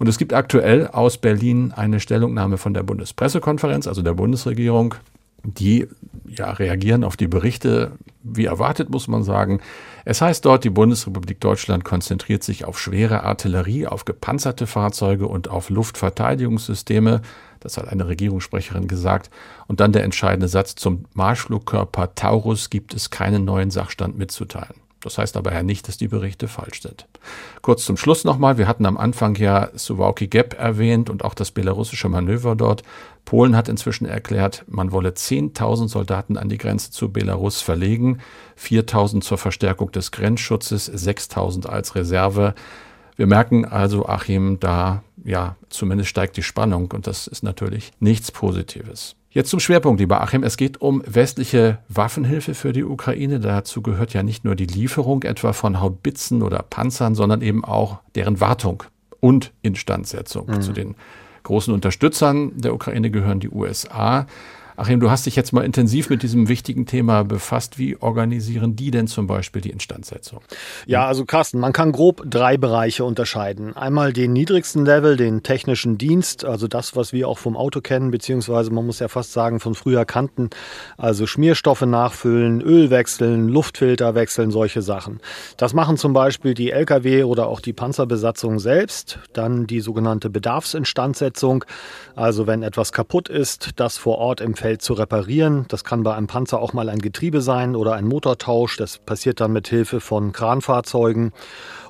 Und 0.00 0.08
es 0.08 0.18
gibt 0.18 0.34
aktuell 0.34 0.88
aus 0.88 1.16
Berlin 1.16 1.70
eine 1.70 2.00
Stellungnahme 2.00 2.58
von 2.58 2.74
der 2.74 2.82
Bundespressekonferenz, 2.82 3.86
also 3.86 4.02
der 4.02 4.14
Bundesregierung, 4.14 4.96
die 5.44 5.86
ja 6.26 6.50
reagieren 6.50 7.04
auf 7.04 7.16
die 7.16 7.28
Berichte, 7.28 7.92
wie 8.24 8.46
erwartet, 8.46 8.90
muss 8.90 9.06
man 9.06 9.22
sagen. 9.22 9.60
Es 10.04 10.20
heißt 10.20 10.44
dort, 10.44 10.64
die 10.64 10.70
Bundesrepublik 10.70 11.40
Deutschland 11.40 11.84
konzentriert 11.84 12.42
sich 12.42 12.64
auf 12.64 12.78
schwere 12.78 13.22
Artillerie, 13.24 13.86
auf 13.86 14.04
gepanzerte 14.04 14.66
Fahrzeuge 14.66 15.26
und 15.26 15.48
auf 15.48 15.70
Luftverteidigungssysteme. 15.70 17.22
Das 17.60 17.76
hat 17.76 17.88
eine 17.88 18.08
Regierungssprecherin 18.08 18.88
gesagt. 18.88 19.30
Und 19.66 19.80
dann 19.80 19.92
der 19.92 20.04
entscheidende 20.04 20.48
Satz 20.48 20.74
zum 20.74 21.04
Marschflugkörper 21.14 22.14
Taurus 22.14 22.70
gibt 22.70 22.94
es 22.94 23.10
keinen 23.10 23.44
neuen 23.44 23.70
Sachstand 23.70 24.16
mitzuteilen. 24.16 24.74
Das 25.02 25.16
heißt 25.16 25.36
aber 25.36 25.52
ja 25.52 25.62
nicht, 25.62 25.88
dass 25.88 25.96
die 25.96 26.08
Berichte 26.08 26.46
falsch 26.46 26.82
sind. 26.82 27.06
Kurz 27.62 27.84
zum 27.84 27.96
Schluss 27.96 28.24
nochmal. 28.24 28.58
Wir 28.58 28.68
hatten 28.68 28.84
am 28.84 28.98
Anfang 28.98 29.34
ja 29.36 29.70
Suwałki 29.74 30.28
Gap 30.28 30.58
erwähnt 30.58 31.08
und 31.08 31.24
auch 31.24 31.34
das 31.34 31.50
belarussische 31.50 32.08
Manöver 32.08 32.54
dort. 32.54 32.82
Polen 33.24 33.56
hat 33.56 33.68
inzwischen 33.68 34.06
erklärt, 34.06 34.64
man 34.66 34.92
wolle 34.92 35.10
10.000 35.10 35.88
Soldaten 35.88 36.36
an 36.36 36.48
die 36.48 36.58
Grenze 36.58 36.90
zu 36.90 37.12
Belarus 37.12 37.60
verlegen, 37.60 38.18
4.000 38.58 39.20
zur 39.20 39.38
Verstärkung 39.38 39.92
des 39.92 40.10
Grenzschutzes, 40.10 40.92
6.000 40.92 41.66
als 41.66 41.94
Reserve. 41.94 42.54
Wir 43.16 43.26
merken 43.26 43.64
also, 43.64 44.06
Achim, 44.06 44.58
da 44.60 45.02
ja 45.24 45.56
zumindest 45.68 46.10
steigt 46.10 46.36
die 46.36 46.42
Spannung 46.42 46.90
und 46.92 47.06
das 47.06 47.26
ist 47.26 47.42
natürlich 47.42 47.92
nichts 48.00 48.32
Positives. 48.32 49.16
Jetzt 49.32 49.50
zum 49.50 49.60
Schwerpunkt, 49.60 50.00
lieber 50.00 50.20
Achim. 50.22 50.42
Es 50.42 50.56
geht 50.56 50.80
um 50.80 51.04
westliche 51.06 51.78
Waffenhilfe 51.88 52.54
für 52.54 52.72
die 52.72 52.82
Ukraine. 52.82 53.38
Dazu 53.38 53.80
gehört 53.80 54.12
ja 54.12 54.24
nicht 54.24 54.44
nur 54.44 54.56
die 54.56 54.66
Lieferung 54.66 55.22
etwa 55.22 55.52
von 55.52 55.80
Haubitzen 55.80 56.42
oder 56.42 56.64
Panzern, 56.68 57.14
sondern 57.14 57.40
eben 57.40 57.64
auch 57.64 58.00
deren 58.16 58.40
Wartung 58.40 58.82
und 59.20 59.52
Instandsetzung. 59.62 60.48
Mhm. 60.48 60.62
Zu 60.62 60.72
den 60.72 60.96
großen 61.50 61.74
Unterstützern 61.74 62.52
der 62.54 62.72
Ukraine 62.72 63.10
gehören 63.10 63.40
die 63.40 63.50
USA. 63.50 64.26
Achim, 64.80 64.98
du 64.98 65.10
hast 65.10 65.26
dich 65.26 65.36
jetzt 65.36 65.52
mal 65.52 65.62
intensiv 65.62 66.08
mit 66.08 66.22
diesem 66.22 66.48
wichtigen 66.48 66.86
Thema 66.86 67.22
befasst. 67.22 67.76
Wie 67.76 68.00
organisieren 68.00 68.76
die 68.76 68.90
denn 68.90 69.08
zum 69.08 69.26
Beispiel 69.26 69.60
die 69.60 69.68
Instandsetzung? 69.68 70.40
Ja, 70.86 71.06
also 71.06 71.26
Carsten, 71.26 71.58
man 71.58 71.74
kann 71.74 71.92
grob 71.92 72.22
drei 72.24 72.56
Bereiche 72.56 73.04
unterscheiden. 73.04 73.76
Einmal 73.76 74.14
den 74.14 74.32
niedrigsten 74.32 74.86
Level, 74.86 75.18
den 75.18 75.42
technischen 75.42 75.98
Dienst, 75.98 76.46
also 76.46 76.66
das, 76.66 76.96
was 76.96 77.12
wir 77.12 77.28
auch 77.28 77.36
vom 77.36 77.58
Auto 77.58 77.82
kennen, 77.82 78.10
beziehungsweise 78.10 78.70
man 78.70 78.86
muss 78.86 79.00
ja 79.00 79.08
fast 79.08 79.34
sagen, 79.34 79.60
von 79.60 79.74
früher 79.74 80.06
kannten. 80.06 80.48
Also 80.96 81.26
Schmierstoffe 81.26 81.82
nachfüllen, 81.82 82.62
Öl 82.62 82.88
wechseln, 82.88 83.48
Luftfilter 83.48 84.14
wechseln, 84.14 84.50
solche 84.50 84.80
Sachen. 84.80 85.20
Das 85.58 85.74
machen 85.74 85.98
zum 85.98 86.14
Beispiel 86.14 86.54
die 86.54 86.70
Lkw 86.70 87.24
oder 87.24 87.48
auch 87.48 87.60
die 87.60 87.74
Panzerbesatzung 87.74 88.58
selbst. 88.58 89.18
Dann 89.34 89.66
die 89.66 89.80
sogenannte 89.80 90.30
Bedarfsinstandsetzung. 90.30 91.66
Also 92.16 92.46
wenn 92.46 92.62
etwas 92.62 92.92
kaputt 92.92 93.28
ist, 93.28 93.72
das 93.76 93.98
vor 93.98 94.16
Ort 94.16 94.40
im 94.40 94.54
Feld 94.54 94.69
Feld 94.70 94.82
zu 94.82 94.92
reparieren. 94.92 95.64
Das 95.66 95.82
kann 95.82 96.04
bei 96.04 96.14
einem 96.14 96.28
Panzer 96.28 96.60
auch 96.60 96.72
mal 96.74 96.88
ein 96.88 97.00
Getriebe 97.00 97.40
sein 97.40 97.74
oder 97.74 97.94
ein 97.94 98.06
Motortausch. 98.06 98.76
Das 98.76 98.98
passiert 98.98 99.40
dann 99.40 99.52
mit 99.52 99.66
Hilfe 99.66 99.98
von 99.98 100.30
Kranfahrzeugen. 100.30 101.32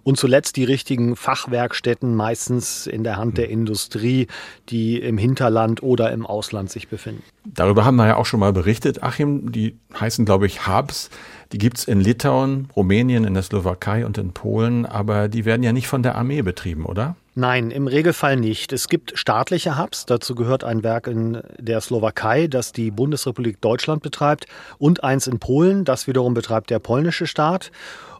Und 0.03 0.17
zuletzt 0.17 0.57
die 0.57 0.65
richtigen 0.65 1.17
Fachwerkstätten, 1.17 2.15
meistens 2.15 2.87
in 2.87 3.05
der 3.05 3.17
Hand 3.17 3.39
der 3.39 3.49
Industrie, 3.51 4.27
die 4.69 4.99
im 4.99 5.19
Hinterland 5.19 5.83
oder 5.83 6.11
im 6.13 6.27
Ausland 6.27 6.71
sich 6.71 6.89
befinden. 6.89 7.23
Darüber 7.45 7.85
haben 7.85 7.97
wir 7.97 8.07
ja 8.07 8.17
auch 8.17 8.27
schon 8.27 8.41
mal 8.41 8.53
berichtet, 8.53 9.03
Achim. 9.03 9.53
Die 9.53 9.79
heißen, 9.99 10.25
glaube 10.25 10.47
ich, 10.47 10.67
Hubs. 10.67 11.11
Die 11.53 11.59
gibt 11.59 11.79
es 11.79 11.85
in 11.85 12.01
Litauen, 12.01 12.69
Rumänien, 12.77 13.25
in 13.25 13.35
der 13.35 13.43
Slowakei 13.43 14.07
und 14.07 14.19
in 14.19 14.33
Polen, 14.33 14.87
aber 14.87 15.29
die 15.29 15.45
werden 15.45 15.63
ja 15.63 15.73
nicht 15.73 15.89
von 15.89 16.03
der 16.03 16.15
Armee 16.15 16.43
betrieben, 16.43 16.87
oder? 16.87 17.17
Nein, 17.35 17.71
im 17.71 17.87
Regelfall 17.87 18.37
nicht. 18.37 18.73
Es 18.73 18.89
gibt 18.89 19.13
staatliche 19.17 19.79
Hubs. 19.79 20.05
Dazu 20.05 20.35
gehört 20.35 20.63
ein 20.63 20.83
Werk 20.83 21.07
in 21.07 21.41
der 21.59 21.81
Slowakei, 21.81 22.49
das 22.49 22.73
die 22.73 22.91
Bundesrepublik 22.91 23.61
Deutschland 23.61 24.03
betreibt, 24.03 24.47
und 24.79 25.03
eins 25.05 25.27
in 25.27 25.39
Polen, 25.39 25.85
das 25.85 26.07
wiederum 26.07 26.35
betreibt 26.35 26.71
der 26.71 26.81
polnische 26.81 27.27
Staat. 27.27 27.71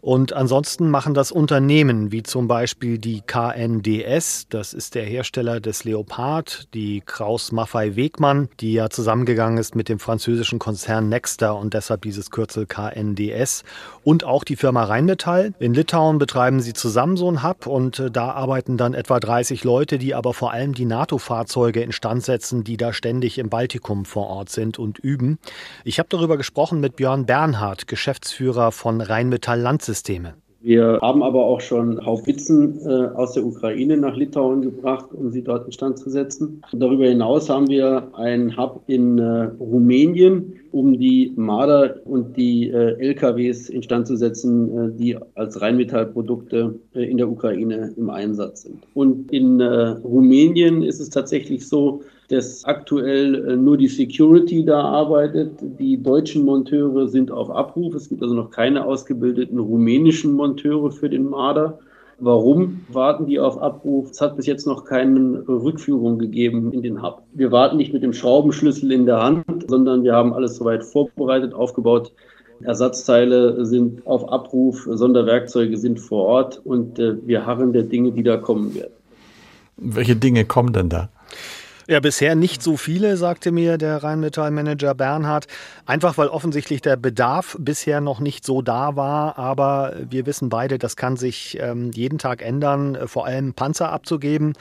Und 0.01 0.33
ansonsten 0.33 0.89
machen 0.89 1.13
das 1.13 1.31
Unternehmen, 1.31 2.11
wie 2.11 2.23
zum 2.23 2.49
Beispiel 2.49 2.99
die 2.99 3.21
KNDS, 3.21 4.47
das 4.49 4.73
ist 4.73 4.95
der 4.95 5.05
Hersteller 5.05 5.61
des 5.61 5.85
Leopard, 5.85 6.69
die 6.73 7.03
Kraus 7.05 7.53
Maffei 7.53 7.97
Wegmann, 7.97 8.49
die 8.61 8.73
ja 8.73 8.89
zusammengegangen 8.89 9.59
ist 9.59 9.75
mit 9.75 9.91
dem 9.91 9.99
französischen 9.99 10.59
Konzern 10.59 11.11
Nexter 11.11 11.57
und 11.57 11.75
deshalb 11.75 12.03
dieses 12.03 12.31
Kürzel 12.31 12.67
KNDS. 12.67 13.63
Und 14.03 14.25
auch 14.25 14.45
die 14.45 14.57
Firma 14.57 14.85
Rheinmetall. 14.85 15.53
In 15.59 15.75
Litauen 15.75 16.19
betreiben 16.19 16.61
sie 16.61 16.73
zusammen 16.73 17.19
so 17.19 17.31
ein 17.31 17.43
Hub 17.43 17.67
und 17.67 17.99
äh, 17.99 18.11
da 18.11 18.31
arbeiten 18.31 18.79
dann 18.79 18.95
etwa 18.95 19.21
30 19.21 19.65
Leute, 19.65 19.99
die 19.99 20.15
aber 20.15 20.33
vor 20.33 20.53
allem 20.53 20.73
die 20.75 20.87
NATO-Fahrzeuge 20.87 21.83
instand 21.83 22.25
setzen, 22.25 22.65
die 22.65 22.79
da 22.79 22.95
ständig 22.95 23.37
im 23.37 23.51
Baltikum 23.51 24.07
vor 24.07 24.29
Ort 24.29 24.49
sind 24.49 24.79
und 24.79 24.99
üben. 24.99 25.39
Ich 25.85 25.99
habe 25.99 26.09
darüber 26.09 26.39
gesprochen 26.39 26.81
mit 26.81 26.97
Björn 26.97 27.27
Bernhard, 27.27 27.87
Geschäftsführer 27.87 28.73
von 28.73 29.03
Rheinmetall 29.03 29.61
Landsitz. 29.61 29.90
Systeme. 29.91 30.35
Wir 30.63 30.99
haben 31.01 31.23
aber 31.23 31.43
auch 31.43 31.63
schon 31.63 32.05
Haubitzen 32.05 32.79
äh, 32.85 33.07
aus 33.15 33.33
der 33.33 33.47
Ukraine 33.47 33.97
nach 33.97 34.15
Litauen 34.15 34.61
gebracht, 34.61 35.07
um 35.13 35.33
sie 35.33 35.43
dort 35.43 35.65
instand 35.65 35.99
zu 35.99 36.11
setzen. 36.11 36.63
Darüber 36.75 37.07
hinaus 37.07 37.49
haben 37.49 37.69
wir 37.69 38.11
einen 38.15 38.55
Hub 38.59 38.83
in 38.87 39.19
äh, 39.19 39.45
Rumänien, 39.59 40.61
um 40.71 40.99
die 40.99 41.33
Marder 41.35 41.97
und 42.05 42.37
die 42.37 42.69
äh, 42.69 42.95
LKWs 43.01 43.71
instand 43.71 44.07
zu 44.07 44.17
setzen, 44.17 44.97
die 44.99 45.17
als 45.35 45.61
Rheinmetallprodukte 45.61 46.79
in 46.93 47.17
der 47.17 47.29
Ukraine 47.29 47.93
im 47.97 48.11
Einsatz 48.11 48.63
sind. 48.63 48.87
Und 48.95 49.33
in 49.33 49.61
Rumänien 49.61 50.83
ist 50.83 51.01
es 51.01 51.09
tatsächlich 51.09 51.67
so, 51.67 52.03
dass 52.31 52.65
aktuell 52.65 53.35
äh, 53.35 53.57
nur 53.57 53.77
die 53.77 53.89
Security 53.89 54.65
da 54.65 54.81
arbeitet. 54.81 55.53
Die 55.61 56.01
deutschen 56.01 56.45
Monteure 56.45 57.09
sind 57.09 57.31
auf 57.31 57.51
Abruf. 57.51 57.95
Es 57.95 58.09
gibt 58.09 58.23
also 58.23 58.35
noch 58.35 58.51
keine 58.51 58.85
ausgebildeten 58.85 59.59
rumänischen 59.59 60.33
Monteure 60.33 60.93
für 60.93 61.11
den 61.11 61.29
Marder. 61.29 61.79
Warum 62.19 62.83
warten 62.89 63.27
die 63.27 63.41
auf 63.41 63.61
Abruf? 63.61 64.11
Es 64.11 64.21
hat 64.21 64.37
bis 64.37 64.47
jetzt 64.47 64.67
noch 64.67 64.85
keine 64.85 65.43
Rückführung 65.49 66.19
gegeben 66.19 66.71
in 66.73 66.83
den 66.83 67.03
Hub. 67.03 67.23
Wir 67.33 67.51
warten 67.51 67.79
nicht 67.79 67.95
mit 67.95 68.03
dem 68.03 68.13
Schraubenschlüssel 68.13 68.93
in 68.93 69.07
der 69.07 69.23
Hand, 69.23 69.45
sondern 69.69 70.05
wir 70.05 70.15
haben 70.15 70.35
alles 70.35 70.57
soweit 70.57 70.85
vorbereitet, 70.85 71.55
aufgebaut. 71.55 72.13
Ersatzteile 72.63 73.65
sind 73.65 74.07
auf 74.07 74.31
Abruf, 74.31 74.87
Sonderwerkzeuge 74.91 75.79
sind 75.79 75.99
vor 75.99 76.27
Ort 76.27 76.61
und 76.63 76.99
äh, 76.99 77.17
wir 77.27 77.47
harren 77.47 77.73
der 77.73 77.85
Dinge, 77.85 78.13
die 78.13 78.23
da 78.23 78.37
kommen 78.37 78.75
werden. 78.75 78.93
Welche 79.79 80.15
Dinge 80.15 80.45
kommen 80.45 80.75
denn 80.75 80.91
da? 80.91 81.09
Ja, 81.91 81.99
bisher 81.99 82.37
nicht 82.37 82.63
so 82.63 82.77
viele, 82.77 83.17
sagte 83.17 83.51
mir 83.51 83.77
der 83.77 84.05
Rheinmetall-Manager 84.05 84.95
Bernhard. 84.95 85.49
Einfach 85.87 86.17
weil 86.19 86.29
offensichtlich 86.29 86.83
der 86.83 86.95
Bedarf 86.95 87.57
bisher 87.59 88.01
noch 88.01 88.21
nicht 88.21 88.47
so 88.47 88.63
da 88.63 88.95
war. 88.95 89.37
Aber 89.41 89.97
wir 90.09 90.25
wissen 90.25 90.51
beide, 90.51 90.79
das 90.79 90.95
kann 90.95 91.17
sich 91.17 91.59
ähm, 91.61 91.91
jeden 91.93 92.19
Tag 92.19 92.43
ändern, 92.43 92.95
äh, 92.95 93.09
vor 93.09 93.27
allem 93.27 93.55
Panzer 93.55 93.91
abzugeben. 93.91 94.53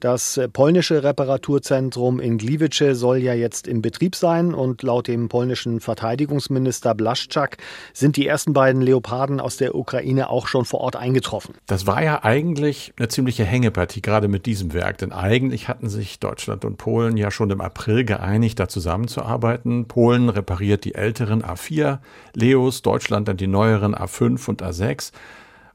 Das 0.00 0.40
polnische 0.54 1.02
Reparaturzentrum 1.04 2.20
in 2.20 2.38
Gliwice 2.38 2.98
soll 2.98 3.18
ja 3.18 3.34
jetzt 3.34 3.68
im 3.68 3.82
Betrieb 3.82 4.16
sein. 4.16 4.54
Und 4.54 4.82
laut 4.82 5.08
dem 5.08 5.28
polnischen 5.28 5.80
Verteidigungsminister 5.80 6.94
Blaszczak 6.94 7.58
sind 7.92 8.16
die 8.16 8.26
ersten 8.26 8.54
beiden 8.54 8.80
Leoparden 8.80 9.40
aus 9.40 9.58
der 9.58 9.74
Ukraine 9.74 10.30
auch 10.30 10.46
schon 10.46 10.64
vor 10.64 10.80
Ort 10.80 10.96
eingetroffen. 10.96 11.54
Das 11.66 11.86
war 11.86 12.02
ja 12.02 12.24
eigentlich 12.24 12.94
eine 12.96 13.08
ziemliche 13.08 13.44
Hängepartie, 13.44 14.00
gerade 14.00 14.28
mit 14.28 14.46
diesem 14.46 14.72
Werk. 14.72 14.96
Denn 14.96 15.12
eigentlich 15.12 15.68
hatten 15.68 15.90
sich 15.90 16.18
Deutschland 16.18 16.64
und 16.64 16.77
Polen 16.78 17.18
ja 17.18 17.30
schon 17.30 17.50
im 17.50 17.60
April 17.60 18.04
geeinigt, 18.04 18.58
da 18.58 18.68
zusammenzuarbeiten. 18.68 19.86
Polen 19.86 20.30
repariert 20.30 20.84
die 20.84 20.94
älteren 20.94 21.42
A4 21.42 21.98
Leos, 22.34 22.80
Deutschland 22.80 23.28
dann 23.28 23.36
die 23.36 23.46
neueren 23.46 23.94
A5 23.94 24.48
und 24.48 24.62
A6. 24.62 25.12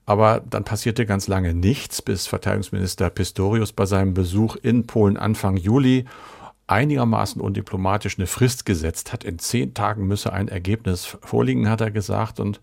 Aber 0.05 0.41
dann 0.49 0.63
passierte 0.63 1.05
ganz 1.05 1.27
lange 1.27 1.53
nichts, 1.53 2.01
bis 2.01 2.27
Verteidigungsminister 2.27 3.09
Pistorius 3.09 3.71
bei 3.71 3.85
seinem 3.85 4.13
Besuch 4.13 4.55
in 4.55 4.87
Polen 4.87 5.17
Anfang 5.17 5.57
Juli 5.57 6.05
einigermaßen 6.67 7.41
undiplomatisch 7.41 8.17
eine 8.17 8.27
Frist 8.27 8.65
gesetzt 8.65 9.13
hat. 9.13 9.23
In 9.23 9.37
zehn 9.39 9.73
Tagen 9.73 10.07
müsse 10.07 10.33
ein 10.33 10.47
Ergebnis 10.47 11.05
vorliegen, 11.05 11.69
hat 11.69 11.81
er 11.81 11.91
gesagt. 11.91 12.39
Und 12.39 12.59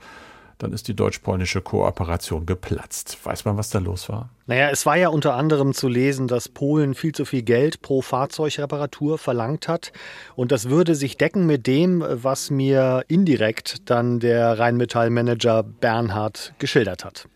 dann 0.60 0.72
ist 0.72 0.88
die 0.88 0.94
deutsch-polnische 0.94 1.62
Kooperation 1.62 2.44
geplatzt. 2.46 3.18
Weiß 3.24 3.44
man, 3.44 3.56
was 3.56 3.70
da 3.70 3.78
los 3.78 4.08
war? 4.08 4.30
Naja, 4.46 4.68
es 4.70 4.84
war 4.84 4.96
ja 4.96 5.08
unter 5.08 5.34
anderem 5.34 5.72
zu 5.72 5.88
lesen, 5.88 6.28
dass 6.28 6.48
Polen 6.48 6.94
viel 6.94 7.12
zu 7.12 7.24
viel 7.24 7.42
Geld 7.42 7.80
pro 7.82 8.02
Fahrzeugreparatur 8.02 9.16
verlangt 9.16 9.68
hat. 9.68 9.92
Und 10.36 10.52
das 10.52 10.68
würde 10.68 10.94
sich 10.94 11.16
decken 11.16 11.46
mit 11.46 11.66
dem, 11.66 12.04
was 12.06 12.50
mir 12.50 13.04
indirekt 13.08 13.88
dann 13.88 14.20
der 14.20 14.58
Rheinmetall-Manager 14.58 15.62
Bernhard 15.62 16.52
geschildert 16.58 17.04
hat. 17.04 17.26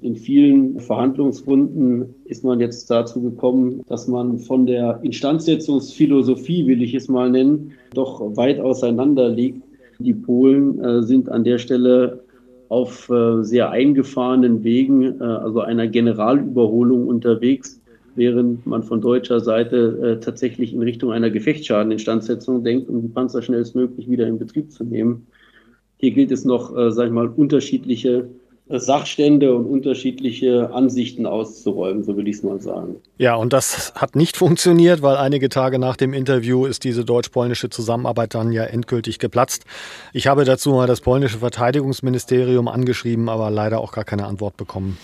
In 0.00 0.16
vielen 0.16 0.80
Verhandlungsrunden 0.80 2.14
ist 2.24 2.42
man 2.42 2.60
jetzt 2.60 2.90
dazu 2.90 3.20
gekommen, 3.20 3.84
dass 3.88 4.08
man 4.08 4.38
von 4.38 4.64
der 4.64 5.00
Instandsetzungsphilosophie, 5.02 6.66
will 6.66 6.82
ich 6.82 6.94
es 6.94 7.08
mal 7.08 7.28
nennen, 7.30 7.72
doch 7.92 8.20
weit 8.36 8.58
auseinander 8.58 9.28
liegt. 9.28 9.62
Die 9.98 10.14
Polen 10.14 10.82
äh, 10.82 11.02
sind 11.02 11.28
an 11.28 11.44
der 11.44 11.58
Stelle 11.58 12.24
auf 12.70 13.10
äh, 13.10 13.42
sehr 13.42 13.70
eingefahrenen 13.70 14.62
Wegen, 14.62 15.20
äh, 15.20 15.24
also 15.24 15.60
einer 15.60 15.88
Generalüberholung 15.88 17.08
unterwegs, 17.08 17.80
während 18.14 18.64
man 18.64 18.84
von 18.84 19.00
deutscher 19.00 19.40
Seite 19.40 20.18
äh, 20.18 20.24
tatsächlich 20.24 20.72
in 20.72 20.80
Richtung 20.80 21.10
einer 21.10 21.30
Gefechtsschadeninstandsetzung 21.30 22.62
denkt, 22.62 22.88
um 22.88 23.02
die 23.02 23.08
Panzer 23.08 23.42
schnellstmöglich 23.42 24.08
wieder 24.08 24.26
in 24.28 24.38
Betrieb 24.38 24.70
zu 24.70 24.84
nehmen. 24.84 25.26
Hier 25.96 26.12
gilt 26.12 26.30
es 26.30 26.44
noch, 26.44 26.74
äh, 26.76 26.92
sag 26.92 27.08
ich 27.08 27.12
mal, 27.12 27.26
unterschiedliche 27.26 28.28
Sachstände 28.78 29.54
und 29.54 29.66
unterschiedliche 29.66 30.72
Ansichten 30.72 31.26
auszuräumen, 31.26 32.04
so 32.04 32.16
will 32.16 32.28
ich 32.28 32.36
es 32.36 32.42
mal 32.42 32.60
sagen. 32.60 32.96
Ja, 33.18 33.34
und 33.34 33.52
das 33.52 33.92
hat 33.94 34.14
nicht 34.14 34.36
funktioniert, 34.36 35.02
weil 35.02 35.16
einige 35.16 35.48
Tage 35.48 35.78
nach 35.78 35.96
dem 35.96 36.12
Interview 36.12 36.66
ist 36.66 36.84
diese 36.84 37.04
deutsch-polnische 37.04 37.70
Zusammenarbeit 37.70 38.34
dann 38.34 38.52
ja 38.52 38.64
endgültig 38.64 39.18
geplatzt. 39.18 39.64
Ich 40.12 40.28
habe 40.28 40.44
dazu 40.44 40.70
mal 40.70 40.86
das 40.86 41.00
polnische 41.00 41.38
Verteidigungsministerium 41.38 42.68
angeschrieben, 42.68 43.28
aber 43.28 43.50
leider 43.50 43.80
auch 43.80 43.92
gar 43.92 44.04
keine 44.04 44.26
Antwort 44.26 44.56
bekommen. 44.56 44.98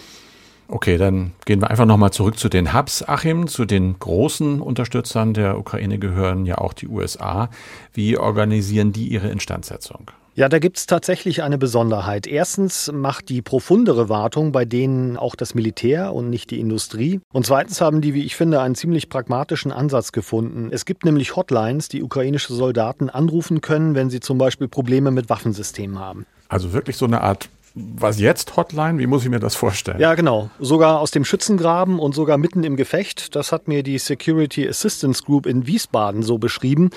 Okay, 0.68 0.98
dann 0.98 1.32
gehen 1.44 1.60
wir 1.60 1.70
einfach 1.70 1.86
nochmal 1.86 2.12
zurück 2.12 2.38
zu 2.38 2.48
den 2.48 2.74
Hubs, 2.74 3.04
Achim. 3.06 3.46
Zu 3.46 3.66
den 3.66 3.98
großen 3.98 4.60
Unterstützern 4.60 5.32
der 5.32 5.58
Ukraine 5.58 5.98
gehören 5.98 6.44
ja 6.44 6.58
auch 6.58 6.72
die 6.72 6.88
USA. 6.88 7.50
Wie 7.92 8.16
organisieren 8.16 8.92
die 8.92 9.06
ihre 9.06 9.28
Instandsetzung? 9.28 10.10
Ja, 10.38 10.50
da 10.50 10.58
gibt 10.58 10.76
es 10.76 10.84
tatsächlich 10.84 11.42
eine 11.42 11.56
Besonderheit. 11.56 12.26
Erstens 12.26 12.92
macht 12.92 13.30
die 13.30 13.40
profundere 13.40 14.10
Wartung 14.10 14.52
bei 14.52 14.66
denen 14.66 15.16
auch 15.16 15.34
das 15.34 15.54
Militär 15.54 16.12
und 16.12 16.28
nicht 16.28 16.50
die 16.50 16.60
Industrie. 16.60 17.20
Und 17.32 17.46
zweitens 17.46 17.80
haben 17.80 18.02
die, 18.02 18.12
wie 18.12 18.22
ich 18.22 18.36
finde, 18.36 18.60
einen 18.60 18.74
ziemlich 18.74 19.08
pragmatischen 19.08 19.72
Ansatz 19.72 20.12
gefunden. 20.12 20.68
Es 20.70 20.84
gibt 20.84 21.06
nämlich 21.06 21.36
Hotlines, 21.36 21.88
die 21.88 22.02
ukrainische 22.02 22.52
Soldaten 22.52 23.08
anrufen 23.08 23.62
können, 23.62 23.94
wenn 23.94 24.10
sie 24.10 24.20
zum 24.20 24.36
Beispiel 24.36 24.68
Probleme 24.68 25.10
mit 25.10 25.30
Waffensystemen 25.30 25.98
haben. 25.98 26.26
Also 26.48 26.74
wirklich 26.74 26.98
so 26.98 27.06
eine 27.06 27.22
Art 27.22 27.48
was 27.78 28.18
jetzt 28.18 28.56
Hotline? 28.56 28.98
Wie 28.98 29.06
muss 29.06 29.24
ich 29.24 29.28
mir 29.28 29.38
das 29.38 29.54
vorstellen? 29.54 30.00
Ja, 30.00 30.14
genau. 30.14 30.48
Sogar 30.58 30.98
aus 30.98 31.10
dem 31.10 31.26
Schützengraben 31.26 31.98
und 31.98 32.14
sogar 32.14 32.38
mitten 32.38 32.64
im 32.64 32.74
Gefecht. 32.74 33.36
Das 33.36 33.52
hat 33.52 33.68
mir 33.68 33.82
die 33.82 33.98
Security 33.98 34.66
Assistance 34.66 35.22
Group 35.22 35.44
in 35.44 35.66
Wiesbaden 35.66 36.22
so 36.22 36.38
beschrieben. 36.38 36.88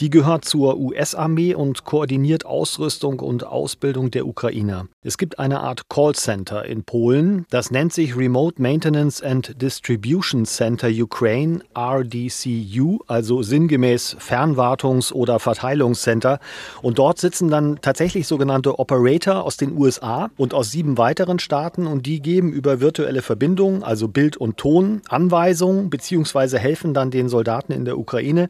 Die 0.00 0.08
gehört 0.08 0.46
zur 0.46 0.78
US-Armee 0.78 1.54
und 1.54 1.84
koordiniert 1.84 2.46
Ausrüstung 2.46 3.20
und 3.20 3.46
Ausbildung 3.46 4.10
der 4.10 4.26
Ukrainer. 4.26 4.86
Es 5.02 5.18
gibt 5.18 5.38
eine 5.38 5.60
Art 5.60 5.90
Callcenter 5.90 6.64
in 6.64 6.84
Polen. 6.84 7.44
Das 7.50 7.70
nennt 7.70 7.92
sich 7.92 8.16
Remote 8.16 8.62
Maintenance 8.62 9.20
and 9.22 9.60
Distribution 9.60 10.46
Center 10.46 10.88
Ukraine, 10.88 11.60
RDCU, 11.76 13.00
also 13.06 13.42
sinngemäß 13.42 14.16
Fernwartungs- 14.18 15.12
oder 15.12 15.38
Verteilungscenter. 15.38 16.40
Und 16.80 16.98
dort 16.98 17.18
sitzen 17.18 17.50
dann 17.50 17.80
tatsächlich 17.82 18.26
sogenannte 18.26 18.78
Operator 18.78 19.44
aus 19.44 19.58
den 19.58 19.76
USA 19.76 20.21
und 20.36 20.54
aus 20.54 20.70
sieben 20.70 20.98
weiteren 20.98 21.38
Staaten 21.38 21.86
und 21.86 22.06
die 22.06 22.20
geben 22.20 22.52
über 22.52 22.80
virtuelle 22.80 23.22
Verbindungen, 23.22 23.82
also 23.82 24.08
Bild 24.08 24.36
und 24.36 24.56
Ton, 24.56 25.02
Anweisungen 25.08 25.90
bzw. 25.90 26.58
helfen 26.58 26.94
dann 26.94 27.10
den 27.10 27.28
Soldaten 27.28 27.72
in 27.72 27.84
der 27.84 27.98
Ukraine 27.98 28.48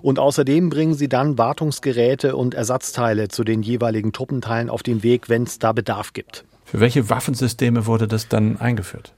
und 0.00 0.18
außerdem 0.18 0.70
bringen 0.70 0.94
sie 0.94 1.08
dann 1.08 1.38
Wartungsgeräte 1.38 2.36
und 2.36 2.54
Ersatzteile 2.54 3.28
zu 3.28 3.44
den 3.44 3.62
jeweiligen 3.62 4.12
Truppenteilen 4.12 4.70
auf 4.70 4.82
den 4.82 5.02
Weg, 5.02 5.28
wenn 5.28 5.44
es 5.44 5.58
da 5.58 5.72
Bedarf 5.72 6.12
gibt. 6.12 6.44
Für 6.72 6.80
welche 6.80 7.10
Waffensysteme 7.10 7.84
wurde 7.84 8.08
das 8.08 8.28
dann 8.28 8.56
eingeführt? 8.56 9.12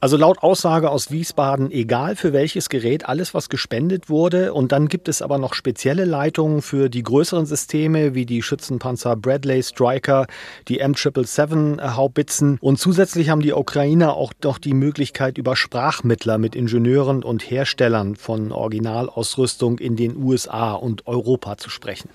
Also 0.00 0.16
laut 0.16 0.38
Aussage 0.38 0.90
aus 0.90 1.12
Wiesbaden, 1.12 1.70
egal 1.70 2.16
für 2.16 2.32
welches 2.32 2.68
Gerät, 2.68 3.08
alles, 3.08 3.32
was 3.32 3.48
gespendet 3.48 4.10
wurde. 4.10 4.52
Und 4.52 4.72
dann 4.72 4.88
gibt 4.88 5.06
es 5.06 5.22
aber 5.22 5.38
noch 5.38 5.54
spezielle 5.54 6.04
Leitungen 6.04 6.62
für 6.62 6.88
die 6.88 7.04
größeren 7.04 7.46
Systeme, 7.46 8.16
wie 8.16 8.26
die 8.26 8.42
Schützenpanzer 8.42 9.14
Bradley 9.14 9.62
Striker, 9.62 10.26
die 10.66 10.82
M777 10.82 11.94
Haubitzen. 11.94 12.58
Und 12.60 12.80
zusätzlich 12.80 13.30
haben 13.30 13.40
die 13.40 13.52
Ukrainer 13.52 14.14
auch 14.14 14.32
noch 14.42 14.58
die 14.58 14.74
Möglichkeit, 14.74 15.38
über 15.38 15.54
Sprachmittler 15.54 16.38
mit 16.38 16.56
Ingenieuren 16.56 17.22
und 17.22 17.48
Herstellern 17.48 18.16
von 18.16 18.50
Originalausrüstung 18.50 19.78
in 19.78 19.94
den 19.94 20.16
USA 20.16 20.72
und 20.72 21.06
Europa 21.06 21.56
zu 21.56 21.70
sprechen. 21.70 22.08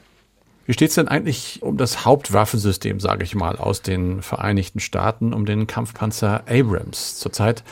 Wie 0.66 0.74
steht 0.74 0.90
es 0.90 0.96
denn 0.96 1.08
eigentlich 1.08 1.62
um 1.64 1.78
das 1.78 2.06
Hauptwaffensystem, 2.06 3.00
sage 3.00 3.24
ich 3.24 3.36
mal, 3.36 3.58
aus 3.58 3.82
den 3.82 4.22
Vereinigten 4.22 4.80
Staaten, 4.80 5.34
um 5.34 5.46
den 5.46 5.66
Kampfpanzer 5.68 6.44
Abrams? 6.48 7.18
Zurzeit, 7.18 7.64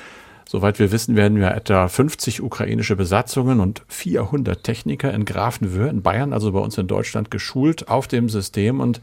soweit 0.45 0.79
wir 0.79 0.91
wissen, 0.91 1.15
werden 1.15 1.37
ja 1.37 1.51
etwa 1.51 1.87
50 1.87 2.41
ukrainische 2.41 2.95
Besatzungen 2.95 3.59
und 3.59 3.83
400 3.87 4.63
Techniker 4.63 5.13
in 5.13 5.25
Grafenwöhr 5.25 5.89
in 5.89 6.01
Bayern, 6.01 6.33
also 6.33 6.51
bei 6.51 6.59
uns 6.59 6.77
in 6.77 6.87
Deutschland, 6.87 7.29
geschult 7.29 7.89
auf 7.89 8.07
dem 8.07 8.27
System 8.27 8.79
und 8.79 9.01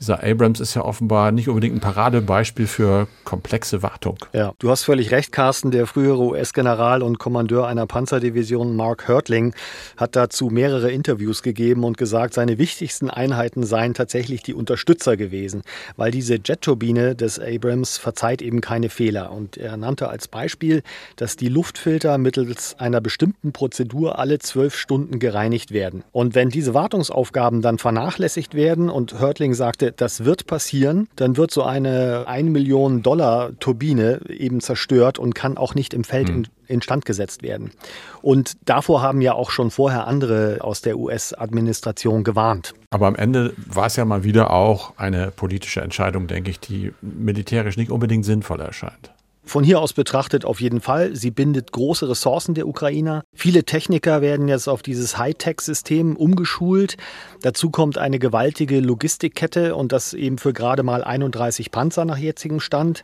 dieser 0.00 0.24
Abrams 0.24 0.60
ist 0.60 0.74
ja 0.74 0.82
offenbar 0.82 1.30
nicht 1.30 1.48
unbedingt 1.48 1.76
ein 1.76 1.80
Paradebeispiel 1.80 2.66
für 2.66 3.06
komplexe 3.24 3.82
Wartung. 3.82 4.16
Ja, 4.32 4.54
du 4.58 4.70
hast 4.70 4.84
völlig 4.84 5.10
recht, 5.10 5.30
Carsten. 5.30 5.70
Der 5.70 5.86
frühere 5.86 6.20
US-General 6.20 7.02
und 7.02 7.18
Kommandeur 7.18 7.66
einer 7.66 7.86
Panzerdivision, 7.86 8.74
Mark 8.74 9.08
Hurtling, 9.08 9.54
hat 9.98 10.16
dazu 10.16 10.48
mehrere 10.48 10.90
Interviews 10.90 11.42
gegeben 11.42 11.84
und 11.84 11.98
gesagt, 11.98 12.32
seine 12.32 12.56
wichtigsten 12.56 13.10
Einheiten 13.10 13.62
seien 13.62 13.92
tatsächlich 13.92 14.42
die 14.42 14.54
Unterstützer 14.54 15.18
gewesen, 15.18 15.62
weil 15.96 16.10
diese 16.10 16.38
Jetturbine 16.42 17.14
des 17.14 17.38
Abrams 17.38 17.98
verzeiht 17.98 18.40
eben 18.40 18.62
keine 18.62 18.88
Fehler. 18.88 19.30
Und 19.30 19.58
er 19.58 19.76
nannte 19.76 20.08
als 20.08 20.28
Beispiel, 20.28 20.82
dass 21.16 21.36
die 21.36 21.48
Luftfilter 21.48 22.16
mittels 22.16 22.74
einer 22.78 23.02
bestimmten 23.02 23.52
Prozedur 23.52 24.18
alle 24.18 24.38
zwölf 24.38 24.74
Stunden 24.76 25.18
gereinigt 25.18 25.72
werden. 25.72 26.04
Und 26.10 26.34
wenn 26.34 26.48
diese 26.48 26.72
Wartungsaufgaben 26.72 27.60
dann 27.60 27.76
vernachlässigt 27.76 28.54
werden 28.54 28.88
und 28.88 29.20
Hurtling 29.20 29.52
sagte, 29.52 29.89
das 29.96 30.24
wird 30.24 30.46
passieren, 30.46 31.08
dann 31.16 31.36
wird 31.36 31.50
so 31.50 31.62
eine 31.62 32.24
1 32.26 32.50
Million 32.50 33.02
Dollar 33.02 33.52
Turbine 33.58 34.20
eben 34.28 34.60
zerstört 34.60 35.18
und 35.18 35.34
kann 35.34 35.56
auch 35.56 35.74
nicht 35.74 35.94
im 35.94 36.04
Feld 36.04 36.28
mhm. 36.28 36.46
instand 36.66 37.04
gesetzt 37.04 37.42
werden. 37.42 37.70
Und 38.22 38.52
davor 38.64 39.02
haben 39.02 39.20
ja 39.20 39.34
auch 39.34 39.50
schon 39.50 39.70
vorher 39.70 40.06
andere 40.06 40.58
aus 40.60 40.82
der 40.82 40.98
US-Administration 40.98 42.24
gewarnt. 42.24 42.74
Aber 42.90 43.06
am 43.06 43.16
Ende 43.16 43.54
war 43.66 43.86
es 43.86 43.96
ja 43.96 44.04
mal 44.04 44.24
wieder 44.24 44.50
auch 44.50 44.96
eine 44.96 45.30
politische 45.30 45.80
Entscheidung, 45.80 46.26
denke 46.26 46.50
ich, 46.50 46.60
die 46.60 46.92
militärisch 47.00 47.76
nicht 47.76 47.90
unbedingt 47.90 48.24
sinnvoll 48.24 48.60
erscheint. 48.60 49.12
Von 49.50 49.64
hier 49.64 49.80
aus 49.80 49.94
betrachtet 49.94 50.44
auf 50.44 50.60
jeden 50.60 50.80
Fall. 50.80 51.16
Sie 51.16 51.32
bindet 51.32 51.72
große 51.72 52.08
Ressourcen 52.08 52.54
der 52.54 52.68
Ukrainer. 52.68 53.24
Viele 53.34 53.64
Techniker 53.64 54.22
werden 54.22 54.46
jetzt 54.46 54.68
auf 54.68 54.80
dieses 54.80 55.18
Hightech-System 55.18 56.14
umgeschult. 56.14 56.96
Dazu 57.42 57.68
kommt 57.70 57.98
eine 57.98 58.20
gewaltige 58.20 58.78
Logistikkette 58.78 59.74
und 59.74 59.90
das 59.90 60.14
eben 60.14 60.38
für 60.38 60.52
gerade 60.52 60.84
mal 60.84 61.02
31 61.02 61.72
Panzer 61.72 62.04
nach 62.04 62.16
jetzigem 62.16 62.60
Stand. 62.60 63.02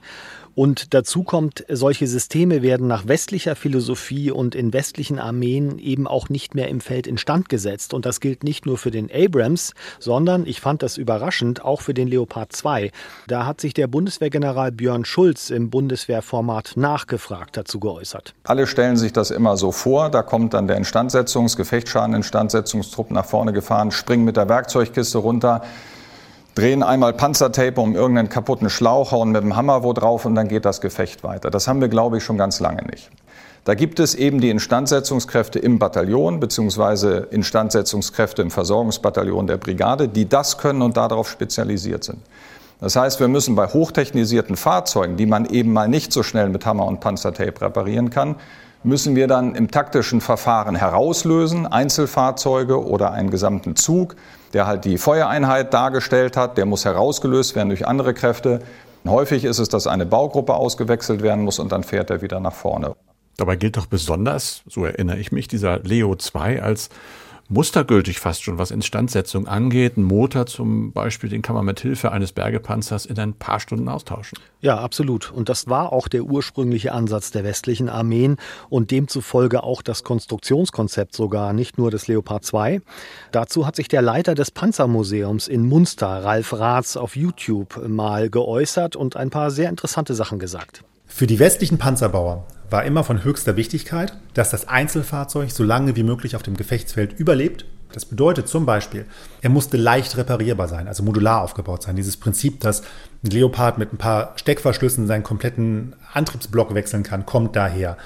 Und 0.56 0.94
dazu 0.94 1.22
kommt, 1.22 1.66
solche 1.68 2.06
Systeme 2.06 2.62
werden 2.62 2.86
nach 2.86 3.06
westlicher 3.06 3.56
Philosophie 3.56 4.30
und 4.30 4.54
in 4.54 4.72
westlichen 4.72 5.18
Armeen 5.18 5.78
eben 5.78 6.06
auch 6.06 6.30
nicht 6.30 6.54
mehr 6.54 6.68
im 6.68 6.80
Feld 6.80 7.06
instand 7.06 7.50
gesetzt. 7.50 7.92
Und 7.92 8.06
das 8.06 8.20
gilt 8.20 8.42
nicht 8.42 8.64
nur 8.64 8.78
für 8.78 8.90
den 8.90 9.10
Abrams, 9.12 9.74
sondern, 10.00 10.46
ich 10.46 10.62
fand 10.62 10.82
das 10.82 10.96
überraschend, 10.96 11.62
auch 11.62 11.82
für 11.82 11.92
den 11.92 12.08
Leopard 12.08 12.52
2. 12.52 12.90
Da 13.28 13.44
hat 13.44 13.60
sich 13.60 13.74
der 13.74 13.86
Bundeswehrgeneral 13.86 14.72
Björn 14.72 15.04
Schulz 15.04 15.50
im 15.50 15.68
Bundeswehrformat 15.68 16.72
nachgefragt 16.76 17.58
dazu 17.58 17.78
geäußert. 17.78 18.34
Alle 18.44 18.66
stellen 18.66 18.96
sich 18.96 19.12
das 19.12 19.30
immer 19.30 19.58
so 19.58 19.72
vor, 19.72 20.08
da 20.08 20.22
kommt 20.22 20.54
dann 20.54 20.68
der 20.68 20.80
Instandsetzungs-, 20.80 21.58
Gefechtsschaden-Instandsetzungstrupp 21.58 23.10
nach 23.10 23.26
vorne 23.26 23.52
gefahren, 23.52 23.90
springt 23.90 24.24
mit 24.24 24.38
der 24.38 24.48
Werkzeugkiste 24.48 25.18
runter 25.18 25.60
drehen 26.56 26.82
einmal 26.82 27.12
Panzertape 27.12 27.80
um 27.80 27.94
irgendeinen 27.94 28.28
kaputten 28.28 28.70
Schlauch, 28.70 29.12
hauen 29.12 29.30
mit 29.30 29.42
dem 29.42 29.54
Hammer 29.54 29.84
wo 29.84 29.92
drauf 29.92 30.24
und 30.24 30.34
dann 30.34 30.48
geht 30.48 30.64
das 30.64 30.80
Gefecht 30.80 31.22
weiter. 31.22 31.50
Das 31.50 31.68
haben 31.68 31.80
wir, 31.80 31.88
glaube 31.88 32.16
ich, 32.16 32.24
schon 32.24 32.38
ganz 32.38 32.58
lange 32.58 32.82
nicht. 32.84 33.10
Da 33.64 33.74
gibt 33.74 34.00
es 34.00 34.14
eben 34.14 34.40
die 34.40 34.48
Instandsetzungskräfte 34.50 35.58
im 35.58 35.78
Bataillon 35.78 36.40
beziehungsweise 36.40 37.28
Instandsetzungskräfte 37.30 38.40
im 38.40 38.50
Versorgungsbataillon 38.50 39.46
der 39.46 39.58
Brigade, 39.58 40.08
die 40.08 40.28
das 40.28 40.56
können 40.56 40.82
und 40.82 40.96
darauf 40.96 41.28
spezialisiert 41.28 42.04
sind. 42.04 42.18
Das 42.80 42.96
heißt, 42.96 43.20
wir 43.20 43.28
müssen 43.28 43.54
bei 43.54 43.66
hochtechnisierten 43.66 44.56
Fahrzeugen, 44.56 45.16
die 45.16 45.26
man 45.26 45.46
eben 45.46 45.72
mal 45.72 45.88
nicht 45.88 46.12
so 46.12 46.22
schnell 46.22 46.48
mit 46.48 46.64
Hammer 46.64 46.86
und 46.86 47.00
Panzertape 47.00 47.60
reparieren 47.60 48.10
kann, 48.10 48.36
müssen 48.86 49.16
wir 49.16 49.26
dann 49.26 49.54
im 49.54 49.70
taktischen 49.70 50.20
Verfahren 50.20 50.76
herauslösen, 50.76 51.66
Einzelfahrzeuge 51.66 52.82
oder 52.82 53.12
einen 53.12 53.30
gesamten 53.30 53.76
Zug 53.76 54.16
der 54.56 54.66
halt 54.66 54.86
die 54.86 54.96
Feuereinheit 54.96 55.74
dargestellt 55.74 56.36
hat, 56.36 56.56
der 56.56 56.64
muss 56.64 56.86
herausgelöst 56.86 57.54
werden 57.56 57.68
durch 57.68 57.86
andere 57.86 58.14
Kräfte. 58.14 58.60
Häufig 59.06 59.44
ist 59.44 59.58
es, 59.58 59.68
dass 59.68 59.86
eine 59.86 60.06
Baugruppe 60.06 60.54
ausgewechselt 60.54 61.22
werden 61.22 61.44
muss 61.44 61.58
und 61.58 61.72
dann 61.72 61.84
fährt 61.84 62.08
er 62.08 62.22
wieder 62.22 62.40
nach 62.40 62.54
vorne. 62.54 62.96
Dabei 63.36 63.56
gilt 63.56 63.76
doch 63.76 63.84
besonders, 63.84 64.62
so 64.66 64.86
erinnere 64.86 65.18
ich 65.18 65.30
mich, 65.30 65.46
dieser 65.46 65.80
Leo 65.80 66.16
2 66.16 66.62
als 66.62 66.88
mustergültig 67.48 68.18
fast 68.18 68.42
schon, 68.42 68.58
was 68.58 68.70
Instandsetzung 68.70 69.46
angeht. 69.46 69.96
Ein 69.96 70.02
Motor 70.02 70.46
zum 70.46 70.92
Beispiel, 70.92 71.30
den 71.30 71.42
kann 71.42 71.54
man 71.54 71.64
mit 71.64 71.80
Hilfe 71.80 72.12
eines 72.12 72.32
Bergepanzers 72.32 73.06
in 73.06 73.18
ein 73.18 73.34
paar 73.34 73.60
Stunden 73.60 73.88
austauschen. 73.88 74.38
Ja, 74.60 74.78
absolut. 74.78 75.30
Und 75.30 75.48
das 75.48 75.68
war 75.68 75.92
auch 75.92 76.08
der 76.08 76.24
ursprüngliche 76.24 76.92
Ansatz 76.92 77.30
der 77.30 77.44
westlichen 77.44 77.88
Armeen 77.88 78.36
und 78.68 78.90
demzufolge 78.90 79.62
auch 79.62 79.82
das 79.82 80.02
Konstruktionskonzept 80.02 81.14
sogar, 81.14 81.52
nicht 81.52 81.78
nur 81.78 81.90
des 81.90 82.08
Leopard 82.08 82.44
2. 82.44 82.80
Dazu 83.32 83.66
hat 83.66 83.76
sich 83.76 83.88
der 83.88 84.02
Leiter 84.02 84.34
des 84.34 84.50
Panzermuseums 84.50 85.48
in 85.48 85.66
Munster, 85.68 86.24
Ralf 86.24 86.52
Raths, 86.52 86.96
auf 86.96 87.16
YouTube 87.16 87.86
mal 87.86 88.30
geäußert 88.30 88.96
und 88.96 89.16
ein 89.16 89.30
paar 89.30 89.50
sehr 89.50 89.68
interessante 89.68 90.14
Sachen 90.14 90.38
gesagt. 90.38 90.82
Für 91.06 91.26
die 91.26 91.38
westlichen 91.38 91.78
Panzerbauer 91.78 92.44
war 92.70 92.84
immer 92.84 93.04
von 93.04 93.24
höchster 93.24 93.56
Wichtigkeit, 93.56 94.16
dass 94.34 94.50
das 94.50 94.68
Einzelfahrzeug 94.68 95.50
so 95.50 95.62
lange 95.62 95.96
wie 95.96 96.02
möglich 96.02 96.36
auf 96.36 96.42
dem 96.42 96.56
Gefechtsfeld 96.56 97.18
überlebt. 97.18 97.64
Das 97.92 98.04
bedeutet 98.04 98.48
zum 98.48 98.66
Beispiel, 98.66 99.06
er 99.40 99.50
musste 99.50 99.76
leicht 99.76 100.16
reparierbar 100.16 100.68
sein, 100.68 100.88
also 100.88 101.02
modular 101.02 101.42
aufgebaut 101.42 101.82
sein. 101.82 101.96
Dieses 101.96 102.16
Prinzip, 102.16 102.60
dass 102.60 102.82
ein 103.24 103.30
Leopard 103.30 103.78
mit 103.78 103.92
ein 103.92 103.98
paar 103.98 104.32
Steckverschlüssen 104.36 105.06
seinen 105.06 105.22
kompletten 105.22 105.94
Antriebsblock 106.12 106.74
wechseln 106.74 107.04
kann, 107.04 107.24
kommt 107.24 107.56
daher 107.56 107.96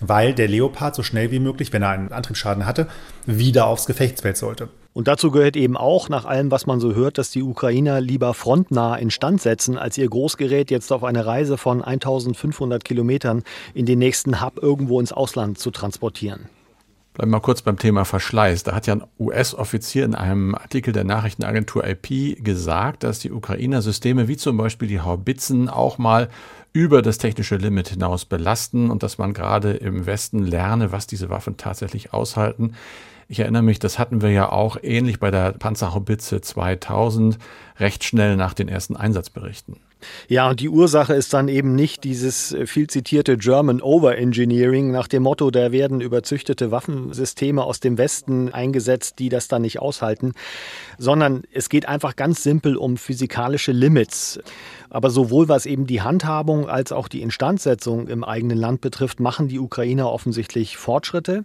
weil 0.00 0.34
der 0.34 0.48
Leopard 0.48 0.94
so 0.94 1.02
schnell 1.02 1.30
wie 1.30 1.38
möglich, 1.38 1.72
wenn 1.72 1.82
er 1.82 1.90
einen 1.90 2.12
Antriebsschaden 2.12 2.66
hatte, 2.66 2.86
wieder 3.24 3.66
aufs 3.66 3.86
Gefechtsfeld 3.86 4.36
sollte. 4.36 4.68
Und 4.96 5.08
dazu 5.08 5.30
gehört 5.30 5.56
eben 5.56 5.76
auch, 5.76 6.08
nach 6.08 6.24
allem, 6.24 6.50
was 6.50 6.64
man 6.64 6.80
so 6.80 6.94
hört, 6.94 7.18
dass 7.18 7.30
die 7.30 7.42
Ukrainer 7.42 8.00
lieber 8.00 8.32
frontnah 8.32 8.96
instand 8.96 9.42
setzen, 9.42 9.76
als 9.76 9.98
ihr 9.98 10.08
Großgerät 10.08 10.70
jetzt 10.70 10.90
auf 10.90 11.04
eine 11.04 11.26
Reise 11.26 11.58
von 11.58 11.84
1500 11.84 12.82
Kilometern 12.82 13.42
in 13.74 13.84
den 13.84 13.98
nächsten 13.98 14.40
Hub 14.40 14.58
irgendwo 14.62 14.98
ins 14.98 15.12
Ausland 15.12 15.58
zu 15.58 15.70
transportieren. 15.70 16.48
Bleiben 17.12 17.30
wir 17.30 17.36
mal 17.36 17.40
kurz 17.42 17.60
beim 17.60 17.78
Thema 17.78 18.06
Verschleiß. 18.06 18.62
Da 18.62 18.74
hat 18.74 18.86
ja 18.86 18.94
ein 18.94 19.04
US-Offizier 19.18 20.06
in 20.06 20.14
einem 20.14 20.54
Artikel 20.54 20.94
der 20.94 21.04
Nachrichtenagentur 21.04 21.86
IP 21.86 22.42
gesagt, 22.42 23.04
dass 23.04 23.18
die 23.18 23.32
Ukrainer 23.32 23.82
Systeme 23.82 24.28
wie 24.28 24.38
zum 24.38 24.56
Beispiel 24.56 24.88
die 24.88 25.00
Haubitzen 25.00 25.68
auch 25.68 25.98
mal 25.98 26.30
über 26.72 27.02
das 27.02 27.18
technische 27.18 27.56
Limit 27.56 27.90
hinaus 27.90 28.24
belasten 28.24 28.90
und 28.90 29.02
dass 29.02 29.18
man 29.18 29.34
gerade 29.34 29.72
im 29.72 30.06
Westen 30.06 30.38
lerne, 30.42 30.90
was 30.90 31.06
diese 31.06 31.28
Waffen 31.28 31.58
tatsächlich 31.58 32.14
aushalten. 32.14 32.72
Ich 33.28 33.40
erinnere 33.40 33.62
mich, 33.62 33.78
das 33.78 33.98
hatten 33.98 34.22
wir 34.22 34.30
ja 34.30 34.52
auch 34.52 34.76
ähnlich 34.82 35.18
bei 35.18 35.30
der 35.30 35.52
Panzerhaubitze 35.52 36.40
2000 36.40 37.38
recht 37.78 38.04
schnell 38.04 38.36
nach 38.36 38.54
den 38.54 38.68
ersten 38.68 38.96
Einsatzberichten. 38.96 39.76
Ja, 40.28 40.48
und 40.50 40.60
die 40.60 40.68
Ursache 40.68 41.14
ist 41.14 41.32
dann 41.32 41.48
eben 41.48 41.74
nicht 41.74 42.04
dieses 42.04 42.52
äh, 42.52 42.66
viel 42.66 42.86
zitierte 42.86 43.36
German 43.36 43.80
Overengineering 43.80 44.90
nach 44.90 45.08
dem 45.08 45.22
Motto, 45.22 45.50
da 45.50 45.72
werden 45.72 46.00
überzüchtete 46.00 46.70
Waffensysteme 46.70 47.64
aus 47.64 47.80
dem 47.80 47.96
Westen 47.96 48.52
eingesetzt, 48.52 49.18
die 49.18 49.30
das 49.30 49.48
dann 49.48 49.62
nicht 49.62 49.80
aushalten, 49.80 50.32
sondern 50.98 51.44
es 51.52 51.68
geht 51.68 51.88
einfach 51.88 52.14
ganz 52.14 52.42
simpel 52.42 52.76
um 52.76 52.96
physikalische 52.96 53.72
Limits. 53.72 54.38
Aber 54.90 55.10
sowohl 55.10 55.48
was 55.48 55.66
eben 55.66 55.86
die 55.86 56.02
Handhabung 56.02 56.68
als 56.68 56.92
auch 56.92 57.08
die 57.08 57.22
Instandsetzung 57.22 58.06
im 58.06 58.22
eigenen 58.22 58.58
Land 58.58 58.82
betrifft, 58.82 59.18
machen 59.18 59.48
die 59.48 59.58
Ukrainer 59.58 60.12
offensichtlich 60.12 60.76
Fortschritte. 60.76 61.44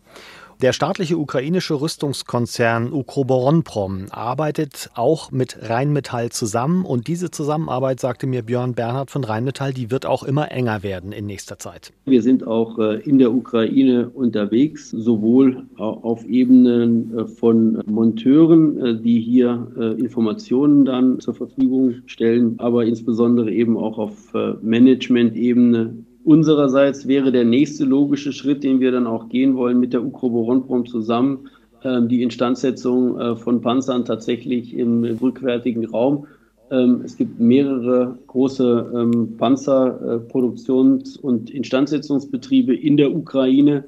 Der 0.61 0.73
staatliche 0.73 1.17
ukrainische 1.17 1.81
Rüstungskonzern 1.81 2.93
Ukroboronprom 2.93 4.05
arbeitet 4.11 4.91
auch 4.93 5.31
mit 5.31 5.57
Rheinmetall 5.59 6.29
zusammen 6.29 6.85
und 6.85 7.07
diese 7.07 7.31
Zusammenarbeit, 7.31 7.99
sagte 7.99 8.27
mir 8.27 8.43
Björn 8.43 8.75
Bernhard 8.75 9.09
von 9.09 9.23
Rheinmetall, 9.23 9.73
die 9.73 9.89
wird 9.89 10.05
auch 10.05 10.21
immer 10.21 10.51
enger 10.51 10.83
werden 10.83 11.13
in 11.13 11.25
nächster 11.25 11.57
Zeit. 11.57 11.93
Wir 12.05 12.21
sind 12.21 12.45
auch 12.45 12.77
äh, 12.77 12.99
in 12.99 13.17
der 13.17 13.33
Ukraine 13.33 14.11
unterwegs, 14.11 14.91
sowohl 14.91 15.63
auf 15.77 16.23
Ebenen 16.25 17.17
äh, 17.17 17.25
von 17.25 17.81
Monteuren, 17.87 18.77
äh, 18.85 19.01
die 19.01 19.19
hier 19.19 19.67
Informationen 19.97 20.85
dann 20.85 21.19
zur 21.21 21.33
Verfügung 21.33 21.95
stellen, 22.05 22.55
aber 22.59 22.85
insbesondere 22.85 23.51
eben 23.51 23.77
auch 23.77 23.97
auf 23.97 24.33
Management-Ebene 24.61 25.95
Unsererseits 26.23 27.07
wäre 27.07 27.31
der 27.31 27.45
nächste 27.45 27.83
logische 27.83 28.31
Schritt, 28.31 28.63
den 28.63 28.79
wir 28.79 28.91
dann 28.91 29.07
auch 29.07 29.29
gehen 29.29 29.55
wollen 29.55 29.79
mit 29.79 29.93
der 29.93 30.03
Ukroboronprom 30.03 30.85
zusammen, 30.85 31.49
ähm, 31.83 32.07
die 32.09 32.21
Instandsetzung 32.21 33.19
äh, 33.19 33.35
von 33.35 33.61
Panzern 33.61 34.05
tatsächlich 34.05 34.75
im 34.75 35.03
rückwärtigen 35.03 35.85
Raum. 35.85 36.27
Ähm, 36.69 37.01
es 37.03 37.17
gibt 37.17 37.39
mehrere 37.39 38.19
große 38.27 38.91
ähm, 38.95 39.35
Panzerproduktions- 39.37 41.19
und 41.19 41.49
Instandsetzungsbetriebe 41.49 42.75
in 42.75 42.97
der 42.97 43.15
Ukraine. 43.15 43.85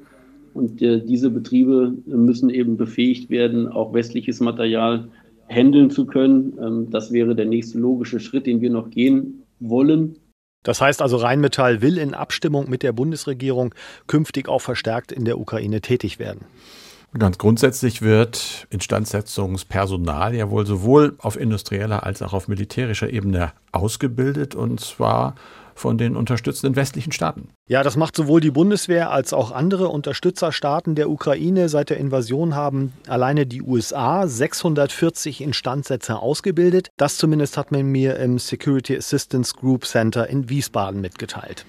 Und 0.54 0.82
äh, 0.82 1.00
diese 1.04 1.30
Betriebe 1.30 1.94
müssen 2.06 2.50
eben 2.50 2.76
befähigt 2.76 3.30
werden, 3.30 3.68
auch 3.68 3.94
westliches 3.94 4.40
Material 4.40 5.08
handeln 5.48 5.90
zu 5.90 6.06
können. 6.06 6.88
Das 6.90 7.12
wäre 7.12 7.34
der 7.34 7.44
nächste 7.44 7.78
logische 7.78 8.18
Schritt, 8.18 8.46
den 8.46 8.62
wir 8.62 8.70
noch 8.70 8.88
gehen 8.88 9.42
wollen. 9.60 10.16
Das 10.64 10.80
heißt 10.80 11.00
also, 11.00 11.18
Rheinmetall 11.18 11.80
will 11.80 11.98
in 11.98 12.14
Abstimmung 12.14 12.68
mit 12.68 12.82
der 12.82 12.92
Bundesregierung 12.92 13.74
künftig 14.08 14.48
auch 14.48 14.60
verstärkt 14.60 15.12
in 15.12 15.24
der 15.24 15.38
Ukraine 15.38 15.80
tätig 15.80 16.18
werden. 16.18 16.44
Ganz 17.16 17.38
grundsätzlich 17.38 18.02
wird 18.02 18.66
Instandsetzungspersonal 18.70 20.34
ja 20.34 20.50
wohl 20.50 20.66
sowohl 20.66 21.14
auf 21.18 21.38
industrieller 21.38 22.02
als 22.02 22.22
auch 22.22 22.32
auf 22.32 22.48
militärischer 22.48 23.08
Ebene 23.08 23.52
ausgebildet 23.70 24.56
und 24.56 24.80
zwar 24.80 25.36
von 25.74 25.98
den 25.98 26.16
unterstützenden 26.16 26.76
westlichen 26.76 27.12
Staaten. 27.12 27.48
Ja, 27.68 27.82
das 27.82 27.96
macht 27.96 28.16
sowohl 28.16 28.40
die 28.40 28.50
Bundeswehr 28.50 29.10
als 29.10 29.32
auch 29.32 29.52
andere 29.52 29.88
Unterstützerstaaten 29.88 30.94
der 30.94 31.10
Ukraine. 31.10 31.68
Seit 31.68 31.90
der 31.90 31.98
Invasion 31.98 32.54
haben 32.54 32.92
alleine 33.06 33.46
die 33.46 33.62
USA 33.62 34.26
640 34.26 35.40
Instandsetzer 35.40 36.20
ausgebildet. 36.22 36.90
Das 36.96 37.16
zumindest 37.16 37.56
hat 37.56 37.72
man 37.72 37.86
mir 37.86 38.16
im 38.16 38.38
Security 38.38 38.96
Assistance 38.96 39.54
Group 39.54 39.86
Center 39.86 40.28
in 40.28 40.48
Wiesbaden 40.48 41.00
mitgeteilt. 41.00 41.64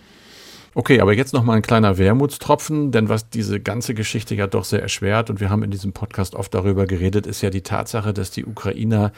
Okay, 0.78 1.00
aber 1.00 1.14
jetzt 1.14 1.32
noch 1.32 1.46
mal 1.46 1.54
ein 1.54 1.62
kleiner 1.62 1.98
Wermutstropfen, 1.98 2.92
denn 2.92 3.08
was 3.08 3.30
diese 3.30 3.62
ganze 3.62 3.94
Geschichte 3.94 4.36
ja 4.36 4.46
doch 4.46 4.66
sehr 4.66 4.82
erschwert 4.82 5.30
und 5.30 5.40
wir 5.40 5.50
haben 5.50 5.64
in 5.64 5.72
diesem 5.72 5.94
Podcast 5.94 6.36
oft 6.36 6.54
darüber 6.54 6.86
geredet, 6.86 7.26
ist 7.26 7.42
ja 7.42 7.50
die 7.50 7.62
Tatsache, 7.62 8.12
dass 8.12 8.30
die 8.30 8.46
Ukrainer 8.46 9.14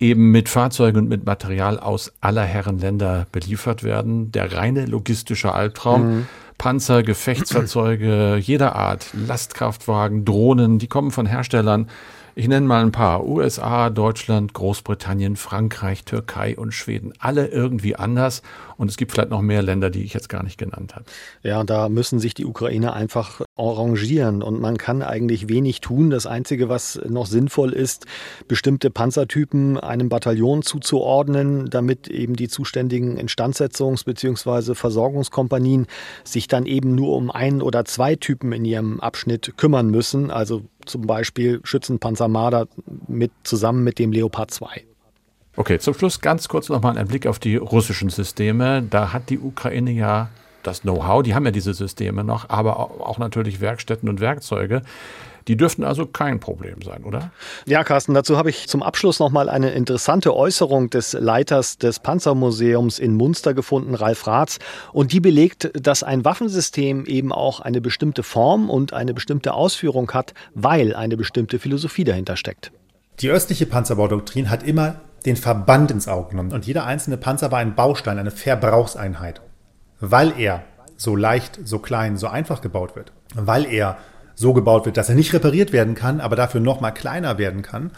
eben 0.00 0.30
mit 0.30 0.48
Fahrzeugen 0.48 0.96
und 0.96 1.08
mit 1.10 1.26
Material 1.26 1.78
aus 1.78 2.14
aller 2.22 2.44
Herren 2.44 2.78
Länder 2.78 3.26
beliefert 3.30 3.84
werden. 3.84 4.32
Der 4.32 4.54
reine 4.54 4.86
logistische 4.86 5.52
Albtraum. 5.52 6.16
Mhm. 6.16 6.26
Panzer, 6.56 7.02
Gefechtsfahrzeuge 7.02 8.36
jeder 8.40 8.74
Art, 8.74 9.08
Lastkraftwagen, 9.12 10.24
Drohnen, 10.24 10.78
die 10.78 10.86
kommen 10.86 11.10
von 11.10 11.26
Herstellern, 11.26 11.88
ich 12.34 12.48
nenne 12.48 12.66
mal 12.66 12.82
ein 12.82 12.92
paar. 12.92 13.26
USA, 13.26 13.90
Deutschland, 13.90 14.54
Großbritannien, 14.54 15.36
Frankreich, 15.36 16.04
Türkei 16.04 16.56
und 16.56 16.72
Schweden. 16.72 17.12
Alle 17.18 17.48
irgendwie 17.48 17.96
anders. 17.96 18.42
Und 18.76 18.90
es 18.90 18.96
gibt 18.96 19.12
vielleicht 19.12 19.30
noch 19.30 19.42
mehr 19.42 19.62
Länder, 19.62 19.90
die 19.90 20.02
ich 20.02 20.14
jetzt 20.14 20.28
gar 20.28 20.42
nicht 20.42 20.58
genannt 20.58 20.94
habe. 20.94 21.04
Ja, 21.42 21.62
da 21.62 21.88
müssen 21.88 22.18
sich 22.18 22.34
die 22.34 22.46
Ukrainer 22.46 22.94
einfach 22.94 23.42
arrangieren. 23.56 24.42
Und 24.42 24.60
man 24.60 24.76
kann 24.76 25.02
eigentlich 25.02 25.48
wenig 25.48 25.80
tun. 25.80 26.10
Das 26.10 26.26
Einzige, 26.26 26.68
was 26.68 27.00
noch 27.08 27.26
sinnvoll 27.26 27.72
ist, 27.72 28.06
bestimmte 28.48 28.90
Panzertypen 28.90 29.78
einem 29.78 30.08
Bataillon 30.08 30.62
zuzuordnen, 30.62 31.70
damit 31.70 32.08
eben 32.08 32.34
die 32.34 32.48
zuständigen 32.48 33.18
Instandsetzungs- 33.18 34.04
bzw. 34.04 34.74
Versorgungskompanien 34.74 35.86
sich 36.24 36.48
dann 36.48 36.66
eben 36.66 36.94
nur 36.94 37.16
um 37.16 37.30
ein 37.30 37.62
oder 37.62 37.84
zwei 37.84 38.16
Typen 38.16 38.52
in 38.52 38.64
ihrem 38.64 39.00
Abschnitt 39.00 39.56
kümmern 39.56 39.90
müssen. 39.90 40.30
Also 40.30 40.62
zum 40.86 41.06
Beispiel 41.06 41.60
Schützenpanzer 41.64 42.28
Marder 42.28 42.68
mit, 43.08 43.32
zusammen 43.44 43.84
mit 43.84 43.98
dem 43.98 44.12
Leopard 44.12 44.50
2. 44.50 44.84
Okay, 45.56 45.78
zum 45.78 45.94
Schluss 45.94 46.20
ganz 46.20 46.48
kurz 46.48 46.68
nochmal 46.68 46.96
ein 46.96 47.06
Blick 47.06 47.26
auf 47.26 47.38
die 47.38 47.56
russischen 47.56 48.08
Systeme. 48.08 48.82
Da 48.82 49.12
hat 49.12 49.28
die 49.28 49.38
Ukraine 49.38 49.90
ja 49.90 50.30
das 50.62 50.82
Know-how, 50.82 51.22
die 51.22 51.34
haben 51.34 51.44
ja 51.44 51.50
diese 51.50 51.74
Systeme 51.74 52.24
noch, 52.24 52.48
aber 52.48 52.78
auch 52.78 53.18
natürlich 53.18 53.60
Werkstätten 53.60 54.08
und 54.08 54.20
Werkzeuge. 54.20 54.82
Die 55.48 55.56
dürften 55.56 55.84
also 55.84 56.06
kein 56.06 56.40
Problem 56.40 56.82
sein, 56.82 57.04
oder? 57.04 57.30
Ja, 57.66 57.84
Carsten, 57.84 58.14
dazu 58.14 58.36
habe 58.36 58.50
ich 58.50 58.68
zum 58.68 58.82
Abschluss 58.82 59.18
noch 59.18 59.30
mal 59.30 59.48
eine 59.48 59.70
interessante 59.70 60.34
Äußerung 60.34 60.90
des 60.90 61.12
Leiters 61.14 61.78
des 61.78 62.00
Panzermuseums 62.00 62.98
in 62.98 63.14
Munster 63.14 63.54
gefunden, 63.54 63.94
Ralf 63.94 64.26
Ratz. 64.26 64.58
Und 64.92 65.12
die 65.12 65.20
belegt, 65.20 65.70
dass 65.74 66.02
ein 66.02 66.24
Waffensystem 66.24 67.06
eben 67.06 67.32
auch 67.32 67.60
eine 67.60 67.80
bestimmte 67.80 68.22
Form 68.22 68.70
und 68.70 68.92
eine 68.92 69.14
bestimmte 69.14 69.54
Ausführung 69.54 70.10
hat, 70.12 70.34
weil 70.54 70.94
eine 70.94 71.16
bestimmte 71.16 71.58
Philosophie 71.58 72.04
dahinter 72.04 72.36
steckt. 72.36 72.72
Die 73.20 73.30
östliche 73.30 73.66
Panzerbaudoktrin 73.66 74.50
hat 74.50 74.62
immer 74.62 75.00
den 75.24 75.36
Verband 75.36 75.90
ins 75.90 76.08
Auge 76.08 76.30
genommen. 76.30 76.52
Und 76.52 76.66
jeder 76.66 76.84
einzelne 76.84 77.16
Panzer 77.16 77.52
war 77.52 77.58
ein 77.58 77.74
Baustein, 77.74 78.18
eine 78.18 78.30
Verbrauchseinheit. 78.30 79.40
Weil 80.00 80.32
er 80.38 80.64
so 80.96 81.16
leicht, 81.16 81.60
so 81.64 81.78
klein, 81.78 82.16
so 82.16 82.28
einfach 82.28 82.60
gebaut 82.60 82.96
wird. 82.96 83.12
Weil 83.34 83.66
er 83.66 83.98
so 84.42 84.52
gebaut 84.52 84.84
wird, 84.84 84.98
dass 84.98 85.08
er 85.08 85.14
nicht 85.14 85.32
repariert 85.32 85.72
werden 85.72 85.94
kann, 85.94 86.20
aber 86.20 86.36
dafür 86.36 86.60
noch 86.60 86.82
mal 86.82 86.90
kleiner 86.90 87.38
werden 87.38 87.62
kann, 87.62 87.92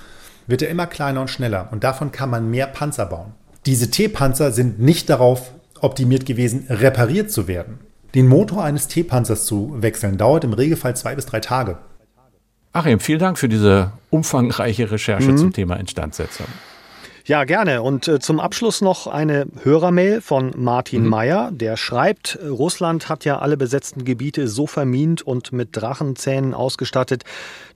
wird 0.46 0.62
er 0.62 0.68
immer 0.68 0.86
kleiner 0.86 1.22
und 1.22 1.30
schneller. 1.30 1.68
Und 1.72 1.82
davon 1.82 2.12
kann 2.12 2.30
man 2.30 2.50
mehr 2.50 2.68
Panzer 2.68 3.06
bauen. 3.06 3.32
Diese 3.66 3.90
T-Panzer 3.90 4.52
sind 4.52 4.78
nicht 4.78 5.10
darauf 5.10 5.52
optimiert 5.80 6.26
gewesen, 6.26 6.66
repariert 6.68 7.32
zu 7.32 7.48
werden. 7.48 7.80
Den 8.14 8.28
Motor 8.28 8.62
eines 8.62 8.86
T-Panzers 8.86 9.46
zu 9.46 9.74
wechseln 9.78 10.18
dauert 10.18 10.44
im 10.44 10.52
Regelfall 10.52 10.94
zwei 10.94 11.16
bis 11.16 11.26
drei 11.26 11.40
Tage. 11.40 11.78
Achim, 12.72 13.00
vielen 13.00 13.18
Dank 13.18 13.38
für 13.38 13.48
diese 13.48 13.92
umfangreiche 14.10 14.90
Recherche 14.90 15.32
mhm. 15.32 15.38
zum 15.38 15.52
Thema 15.52 15.76
Instandsetzung. 15.76 16.46
Ja, 17.26 17.44
gerne. 17.44 17.80
Und 17.80 18.06
äh, 18.06 18.20
zum 18.20 18.38
Abschluss 18.38 18.82
noch 18.82 19.06
eine 19.06 19.46
Hörermail 19.62 20.20
von 20.20 20.52
Martin 20.56 21.04
mhm. 21.04 21.08
Meyer. 21.08 21.50
Der 21.52 21.78
schreibt, 21.78 22.38
Russland 22.46 23.08
hat 23.08 23.24
ja 23.24 23.38
alle 23.38 23.56
besetzten 23.56 24.04
Gebiete 24.04 24.46
so 24.46 24.66
vermint 24.66 25.22
und 25.22 25.50
mit 25.50 25.70
Drachenzähnen 25.72 26.52
ausgestattet, 26.52 27.24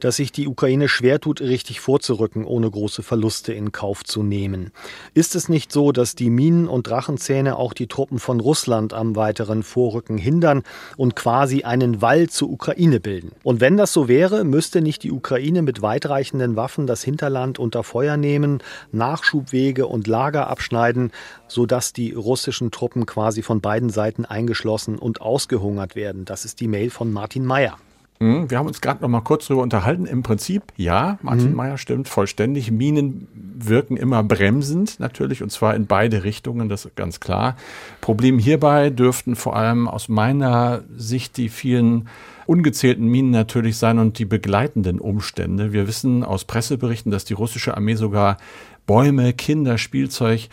dass 0.00 0.16
sich 0.16 0.32
die 0.32 0.46
Ukraine 0.46 0.88
schwer 0.88 1.20
tut, 1.20 1.40
richtig 1.40 1.80
vorzurücken, 1.80 2.44
ohne 2.44 2.70
große 2.70 3.02
Verluste 3.02 3.52
in 3.52 3.72
Kauf 3.72 4.04
zu 4.04 4.22
nehmen. 4.22 4.70
Ist 5.14 5.34
es 5.34 5.48
nicht 5.48 5.72
so, 5.72 5.92
dass 5.92 6.14
die 6.14 6.30
Minen 6.30 6.68
und 6.68 6.86
Drachenzähne 6.88 7.56
auch 7.56 7.72
die 7.72 7.86
Truppen 7.86 8.18
von 8.18 8.40
Russland 8.40 8.92
am 8.92 9.16
weiteren 9.16 9.62
Vorrücken 9.62 10.18
hindern 10.18 10.62
und 10.96 11.16
quasi 11.16 11.62
einen 11.62 12.02
Wall 12.02 12.28
zur 12.28 12.50
Ukraine 12.50 13.00
bilden? 13.00 13.32
Und 13.42 13.60
wenn 13.60 13.76
das 13.76 13.92
so 13.92 14.08
wäre, 14.08 14.44
müsste 14.44 14.82
nicht 14.82 15.02
die 15.02 15.12
Ukraine 15.12 15.62
mit 15.62 15.82
weitreichenden 15.82 16.56
Waffen 16.56 16.86
das 16.86 17.02
Hinterland 17.02 17.58
unter 17.58 17.82
Feuer 17.82 18.16
nehmen, 18.16 18.62
Nachschub 18.92 19.38
Nachschubwege 19.38 19.86
und 19.86 20.06
Lager 20.06 20.48
abschneiden, 20.48 21.12
sodass 21.46 21.92
die 21.92 22.12
russischen 22.12 22.70
Truppen 22.70 23.06
quasi 23.06 23.42
von 23.42 23.60
beiden 23.60 23.90
Seiten 23.90 24.24
eingeschlossen 24.24 24.98
und 24.98 25.20
ausgehungert 25.20 25.96
werden. 25.96 26.24
Das 26.24 26.44
ist 26.44 26.60
die 26.60 26.68
Mail 26.68 26.90
von 26.90 27.12
Martin 27.12 27.44
Mayer. 27.44 27.78
Hm, 28.20 28.50
wir 28.50 28.58
haben 28.58 28.66
uns 28.66 28.80
gerade 28.80 29.00
noch 29.00 29.08
mal 29.08 29.20
kurz 29.20 29.46
darüber 29.46 29.62
unterhalten. 29.62 30.04
Im 30.04 30.22
Prinzip, 30.22 30.62
ja, 30.76 31.18
Martin 31.22 31.50
mhm. 31.50 31.56
Meyer 31.56 31.78
stimmt 31.78 32.08
vollständig. 32.08 32.70
Minen 32.70 33.28
wirken 33.34 33.96
immer 33.96 34.22
bremsend 34.24 34.98
natürlich 34.98 35.42
und 35.42 35.50
zwar 35.50 35.74
in 35.74 35.86
beide 35.86 36.24
Richtungen, 36.24 36.68
das 36.68 36.84
ist 36.84 36.96
ganz 36.96 37.20
klar. 37.20 37.56
Problem 38.00 38.38
hierbei 38.38 38.90
dürften 38.90 39.36
vor 39.36 39.56
allem 39.56 39.86
aus 39.86 40.08
meiner 40.08 40.82
Sicht 40.96 41.36
die 41.36 41.48
vielen 41.48 42.08
ungezählten 42.46 43.06
Minen 43.06 43.30
natürlich 43.30 43.76
sein 43.76 43.98
und 43.98 44.18
die 44.18 44.24
begleitenden 44.24 45.00
Umstände. 45.00 45.72
Wir 45.72 45.86
wissen 45.86 46.24
aus 46.24 46.44
Presseberichten, 46.44 47.12
dass 47.12 47.24
die 47.24 47.34
russische 47.34 47.76
Armee 47.76 47.94
sogar 47.94 48.38
Bäume, 48.86 49.32
Kinder, 49.32 49.78
Spielzeug 49.78 50.48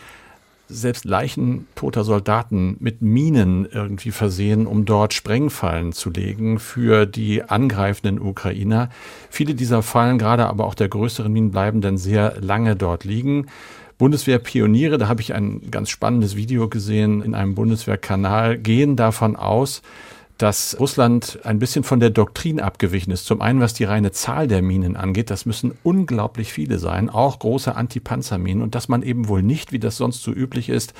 selbst 0.68 1.04
Leichen 1.04 1.66
toter 1.74 2.04
Soldaten 2.04 2.76
mit 2.80 3.02
Minen 3.02 3.66
irgendwie 3.70 4.10
versehen, 4.10 4.66
um 4.66 4.84
dort 4.84 5.14
Sprengfallen 5.14 5.92
zu 5.92 6.10
legen 6.10 6.58
für 6.58 7.06
die 7.06 7.42
angreifenden 7.44 8.20
Ukrainer. 8.20 8.88
Viele 9.30 9.54
dieser 9.54 9.82
Fallen, 9.82 10.18
gerade 10.18 10.46
aber 10.46 10.66
auch 10.66 10.74
der 10.74 10.88
größeren 10.88 11.32
Minen, 11.32 11.50
bleiben 11.52 11.80
dann 11.80 11.98
sehr 11.98 12.36
lange 12.40 12.74
dort 12.76 13.04
liegen. 13.04 13.46
Bundeswehrpioniere, 13.98 14.98
da 14.98 15.08
habe 15.08 15.22
ich 15.22 15.32
ein 15.32 15.70
ganz 15.70 15.88
spannendes 15.88 16.36
Video 16.36 16.68
gesehen 16.68 17.22
in 17.22 17.34
einem 17.34 17.54
Bundeswehrkanal, 17.54 18.58
gehen 18.58 18.96
davon 18.96 19.36
aus, 19.36 19.80
dass 20.38 20.78
Russland 20.78 21.38
ein 21.44 21.58
bisschen 21.58 21.82
von 21.82 22.00
der 22.00 22.10
Doktrin 22.10 22.60
abgewichen 22.60 23.10
ist. 23.10 23.24
Zum 23.24 23.40
einen, 23.40 23.60
was 23.60 23.74
die 23.74 23.84
reine 23.84 24.12
Zahl 24.12 24.48
der 24.48 24.62
Minen 24.62 24.96
angeht, 24.96 25.30
das 25.30 25.46
müssen 25.46 25.76
unglaublich 25.82 26.52
viele 26.52 26.78
sein, 26.78 27.08
auch 27.08 27.38
große 27.38 27.74
Antipanzerminen 27.74 28.62
und 28.62 28.74
dass 28.74 28.88
man 28.88 29.02
eben 29.02 29.28
wohl 29.28 29.42
nicht, 29.42 29.72
wie 29.72 29.78
das 29.78 29.96
sonst 29.96 30.22
so 30.22 30.32
üblich 30.32 30.68
ist, 30.68 30.92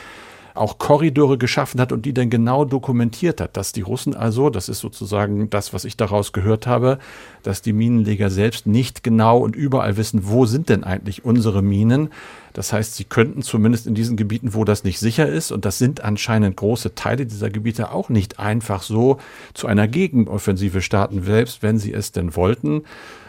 auch 0.57 0.79
Korridore 0.79 1.39
geschaffen 1.39 1.81
hat 1.81 1.93
und 1.93 2.07
die 2.07 2.15
dann 2.15 2.31
genau 2.31 2.65
dokumentiert 2.65 3.41
hat, 3.41 3.57
dass 3.57 3.73
die 3.73 3.83
Russen 3.83 4.15
also, 4.15 4.51
das 4.51 4.69
ist 4.69 4.81
sozusagen 4.81 5.51
das, 5.51 5.73
was 5.73 5.85
ich 5.85 5.97
daraus 5.97 6.33
gehört 6.33 6.67
habe, 6.67 6.99
dass 7.43 7.63
die 7.63 7.73
Minenleger 7.73 8.31
selbst 8.31 8.67
nicht 8.67 9.03
genau 9.03 9.39
und 9.39 9.57
überall 9.57 9.97
wissen, 9.97 10.23
wo 10.25 10.47
sind 10.47 10.69
denn 10.69 10.85
eigentlich 10.85 11.25
unsere 11.25 11.63
Minen. 11.63 12.11
Das 12.53 12.73
heißt, 12.73 12.95
sie 12.95 13.05
könnten 13.05 13.43
zumindest 13.43 13.87
in 13.87 13.95
diesen 13.95 14.17
Gebieten, 14.17 14.55
wo 14.55 14.65
das 14.65 14.83
nicht 14.83 14.99
sicher 14.99 15.29
ist, 15.29 15.53
und 15.53 15.65
das 15.65 15.79
sind 15.79 16.03
anscheinend 16.03 16.57
große 16.57 16.95
Teile 16.95 17.27
dieser 17.27 17.51
Gebiete, 17.51 17.93
auch 17.93 18.09
nicht 18.09 18.39
einfach 18.39 18.83
so 18.83 19.19
zu 19.53 19.67
einer 19.67 19.89
Gegenoffensive 19.89 20.81
starten, 20.81 21.23
selbst 21.23 21.63
wenn 21.63 21.79
sie 21.79 21.93
es 21.93 22.13
denn 22.13 22.35
wollten. 22.35 22.83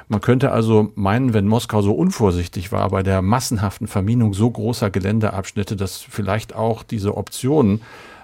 Man 0.10 0.22
könnte 0.22 0.52
also 0.52 0.92
meinen, 0.96 1.34
wenn 1.34 1.48
Moskau 1.48 1.82
so 1.82 1.94
unvorsichtig 1.94 2.72
war 2.72 2.90
bei 2.90 3.04
der 3.04 3.22
massenhaften 3.22 3.88
Verminung 3.88 4.34
so 4.34 4.50
großer 4.50 4.90
Geländeabschnitte, 4.90 5.76
dass 5.76 6.02
vielleicht 6.02 6.56
auch 6.56 6.84
diese 6.84 7.18
Option, 7.18 7.82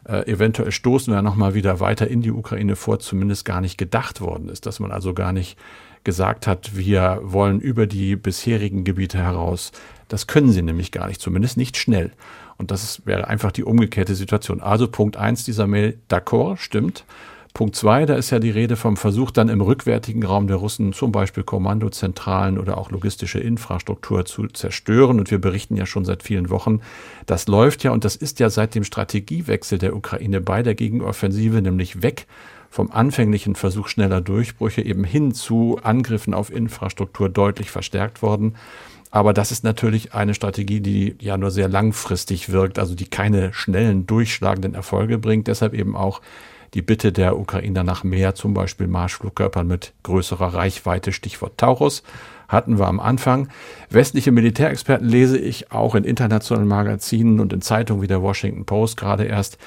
äh, 0.07 0.25
eventuell 0.31 0.71
stoßen 0.71 1.13
wir 1.13 1.21
nochmal 1.21 1.53
wieder 1.55 1.81
weiter 1.81 2.07
in 2.07 2.21
die 2.21 2.31
Ukraine 2.31 2.77
vor, 2.77 2.99
zumindest 2.99 3.43
gar 3.43 3.59
nicht 3.59 3.77
gedacht 3.77 4.21
worden 4.21 4.47
ist, 4.47 4.65
dass 4.65 4.79
man 4.79 4.91
also 4.91 5.13
gar 5.13 5.33
nicht 5.33 5.57
gesagt 6.05 6.47
hat, 6.47 6.75
wir 6.75 7.19
wollen 7.23 7.59
über 7.59 7.85
die 7.85 8.15
bisherigen 8.15 8.83
Gebiete 8.83 9.17
heraus. 9.17 9.71
Das 10.07 10.27
können 10.27 10.51
sie 10.51 10.61
nämlich 10.61 10.91
gar 10.91 11.07
nicht, 11.07 11.21
zumindest 11.21 11.57
nicht 11.57 11.77
schnell. 11.77 12.11
Und 12.57 12.71
das 12.71 13.05
wäre 13.05 13.27
einfach 13.27 13.51
die 13.51 13.63
umgekehrte 13.63 14.15
Situation. 14.15 14.61
Also 14.61 14.87
Punkt 14.87 15.17
eins 15.17 15.43
dieser 15.43 15.67
Mail, 15.67 15.97
d'accord, 16.09 16.57
stimmt. 16.57 17.05
Punkt 17.53 17.75
zwei, 17.75 18.07
da 18.07 18.15
ist 18.15 18.31
ja 18.31 18.39
die 18.39 18.49
Rede 18.49 18.75
vom 18.75 18.97
Versuch, 18.97 19.29
dann 19.29 19.47
im 19.47 19.61
rückwärtigen 19.61 20.25
Raum 20.25 20.47
der 20.47 20.57
Russen 20.57 20.91
zum 20.91 21.11
Beispiel 21.11 21.43
Kommandozentralen 21.43 22.57
oder 22.57 22.79
auch 22.79 22.89
logistische 22.89 23.39
Infrastruktur 23.39 24.25
zu 24.25 24.47
zerstören. 24.47 25.19
Und 25.19 25.29
wir 25.29 25.39
berichten 25.39 25.77
ja 25.77 25.85
schon 25.85 26.03
seit 26.03 26.23
vielen 26.23 26.49
Wochen, 26.49 26.81
das 27.27 27.47
läuft 27.47 27.83
ja 27.83 27.91
und 27.91 28.05
das 28.05 28.15
ist 28.15 28.39
ja 28.39 28.49
seit 28.49 28.73
dem 28.73 28.83
Strategiewechsel 28.83 29.77
der 29.77 29.95
Ukraine 29.95 30.41
bei 30.41 30.63
der 30.63 30.73
Gegenoffensive 30.73 31.61
nämlich 31.61 32.01
weg 32.01 32.25
vom 32.71 32.89
anfänglichen 32.91 33.53
Versuch 33.53 33.87
schneller 33.87 34.19
Durchbrüche 34.19 34.81
eben 34.81 35.03
hin 35.03 35.31
zu 35.31 35.79
Angriffen 35.83 36.33
auf 36.33 36.51
Infrastruktur 36.51 37.29
deutlich 37.29 37.69
verstärkt 37.69 38.23
worden. 38.23 38.55
Aber 39.11 39.31
das 39.31 39.51
ist 39.51 39.63
natürlich 39.63 40.15
eine 40.15 40.33
Strategie, 40.33 40.79
die 40.79 41.15
ja 41.19 41.37
nur 41.37 41.51
sehr 41.51 41.67
langfristig 41.67 42.49
wirkt, 42.49 42.79
also 42.79 42.95
die 42.95 43.05
keine 43.05 43.53
schnellen, 43.53 44.07
durchschlagenden 44.07 44.73
Erfolge 44.73 45.19
bringt. 45.19 45.45
Deshalb 45.45 45.75
eben 45.75 45.95
auch 45.95 46.19
die 46.73 46.81
Bitte 46.81 47.11
der 47.11 47.37
Ukrainer 47.37 47.83
nach 47.83 48.03
mehr, 48.03 48.35
zum 48.35 48.53
Beispiel 48.53 48.87
Marschflugkörpern 48.87 49.67
mit 49.67 49.93
größerer 50.03 50.53
Reichweite, 50.53 51.11
Stichwort 51.11 51.57
Taurus, 51.57 52.03
hatten 52.47 52.77
wir 52.77 52.87
am 52.87 52.99
Anfang. 52.99 53.49
Westliche 53.89 54.31
Militärexperten 54.31 55.07
lese 55.07 55.37
ich 55.37 55.71
auch 55.71 55.95
in 55.95 56.03
internationalen 56.03 56.67
Magazinen 56.67 57.39
und 57.39 57.53
in 57.53 57.61
Zeitungen 57.61 58.01
wie 58.01 58.07
der 58.07 58.21
Washington 58.21 58.65
Post 58.65 58.97
gerade 58.97 59.25
erst. 59.25 59.57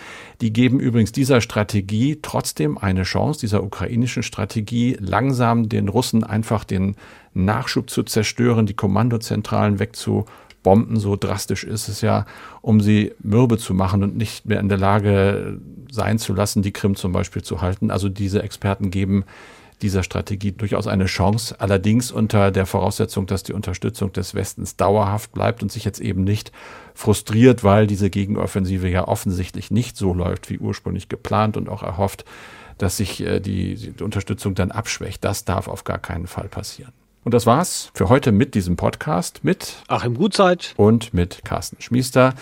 Die 0.40 0.52
geben 0.52 0.80
übrigens 0.80 1.12
dieser 1.12 1.40
Strategie 1.40 2.18
trotzdem 2.22 2.78
eine 2.78 3.02
Chance, 3.02 3.40
dieser 3.40 3.62
ukrainischen 3.62 4.22
Strategie, 4.22 4.96
langsam 5.00 5.68
den 5.68 5.88
Russen 5.88 6.24
einfach 6.24 6.64
den 6.64 6.96
Nachschub 7.34 7.90
zu 7.90 8.02
zerstören, 8.02 8.66
die 8.66 8.74
Kommandozentralen 8.74 9.78
wegzu 9.78 10.24
Bomben, 10.66 10.98
so 10.98 11.14
drastisch 11.14 11.62
ist 11.62 11.86
es 11.86 12.00
ja, 12.00 12.26
um 12.60 12.80
sie 12.80 13.14
mürbe 13.22 13.56
zu 13.56 13.72
machen 13.72 14.02
und 14.02 14.16
nicht 14.16 14.46
mehr 14.46 14.58
in 14.58 14.68
der 14.68 14.78
Lage 14.78 15.60
sein 15.92 16.18
zu 16.18 16.34
lassen, 16.34 16.60
die 16.62 16.72
Krim 16.72 16.96
zum 16.96 17.12
Beispiel 17.12 17.40
zu 17.42 17.60
halten. 17.60 17.92
Also 17.92 18.08
diese 18.08 18.42
Experten 18.42 18.90
geben 18.90 19.24
dieser 19.80 20.02
Strategie 20.02 20.50
durchaus 20.50 20.88
eine 20.88 21.04
Chance, 21.04 21.60
allerdings 21.60 22.10
unter 22.10 22.50
der 22.50 22.66
Voraussetzung, 22.66 23.26
dass 23.26 23.44
die 23.44 23.52
Unterstützung 23.52 24.12
des 24.12 24.34
Westens 24.34 24.74
dauerhaft 24.74 25.30
bleibt 25.30 25.62
und 25.62 25.70
sich 25.70 25.84
jetzt 25.84 26.00
eben 26.00 26.24
nicht 26.24 26.50
frustriert, 26.94 27.62
weil 27.62 27.86
diese 27.86 28.10
Gegenoffensive 28.10 28.88
ja 28.88 29.06
offensichtlich 29.06 29.70
nicht 29.70 29.96
so 29.96 30.14
läuft, 30.14 30.50
wie 30.50 30.58
ursprünglich 30.58 31.08
geplant 31.08 31.56
und 31.56 31.68
auch 31.68 31.84
erhofft, 31.84 32.24
dass 32.78 32.96
sich 32.96 33.20
äh, 33.24 33.38
die, 33.38 33.76
die 33.76 34.02
Unterstützung 34.02 34.56
dann 34.56 34.72
abschwächt. 34.72 35.22
Das 35.22 35.44
darf 35.44 35.68
auf 35.68 35.84
gar 35.84 35.98
keinen 35.98 36.26
Fall 36.26 36.48
passieren. 36.48 36.92
Und 37.26 37.34
das 37.34 37.44
war's 37.44 37.90
für 37.92 38.08
heute 38.08 38.30
mit 38.30 38.54
diesem 38.54 38.76
Podcast 38.76 39.42
mit 39.42 39.82
Achim 39.88 40.14
Gutzeit 40.14 40.74
und 40.76 41.12
mit 41.12 41.44
Carsten 41.44 41.82
Schmiester. 41.82 42.34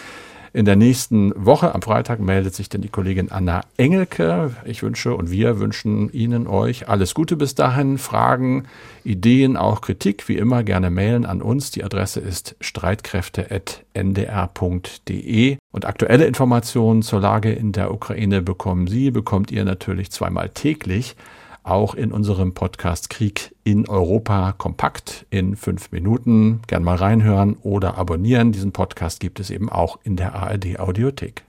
In 0.52 0.66
der 0.66 0.76
nächsten 0.76 1.32
Woche, 1.42 1.74
am 1.74 1.80
Freitag, 1.80 2.20
meldet 2.20 2.54
sich 2.54 2.68
dann 2.68 2.82
die 2.82 2.90
Kollegin 2.90 3.32
Anna 3.32 3.62
Engelke. 3.78 4.54
Ich 4.66 4.82
wünsche 4.82 5.14
und 5.14 5.30
wir 5.30 5.58
wünschen 5.58 6.12
Ihnen, 6.12 6.46
euch 6.46 6.86
alles 6.86 7.14
Gute 7.14 7.36
bis 7.36 7.54
dahin. 7.54 7.96
Fragen, 7.96 8.64
Ideen, 9.04 9.56
auch 9.56 9.80
Kritik, 9.80 10.28
wie 10.28 10.36
immer 10.36 10.62
gerne 10.62 10.90
mailen 10.90 11.24
an 11.24 11.40
uns. 11.40 11.70
Die 11.70 11.82
Adresse 11.82 12.20
ist 12.20 12.54
streitkräfte.ndr.de. 12.60 15.56
Und 15.72 15.86
aktuelle 15.86 16.26
Informationen 16.26 17.00
zur 17.00 17.20
Lage 17.20 17.52
in 17.52 17.72
der 17.72 17.90
Ukraine 17.90 18.42
bekommen 18.42 18.86
Sie, 18.86 19.10
bekommt 19.10 19.50
ihr 19.50 19.64
natürlich 19.64 20.10
zweimal 20.10 20.50
täglich 20.50 21.16
auch 21.64 21.94
in 21.94 22.12
unserem 22.12 22.54
Podcast 22.54 23.10
Krieg 23.10 23.54
in 23.64 23.88
Europa 23.88 24.52
kompakt 24.52 25.26
in 25.30 25.56
fünf 25.56 25.90
Minuten. 25.90 26.60
Gern 26.66 26.84
mal 26.84 26.96
reinhören 26.96 27.56
oder 27.62 27.98
abonnieren. 27.98 28.52
Diesen 28.52 28.72
Podcast 28.72 29.18
gibt 29.20 29.40
es 29.40 29.50
eben 29.50 29.68
auch 29.68 29.98
in 30.04 30.16
der 30.16 30.34
ARD 30.34 30.78
Audiothek. 30.78 31.44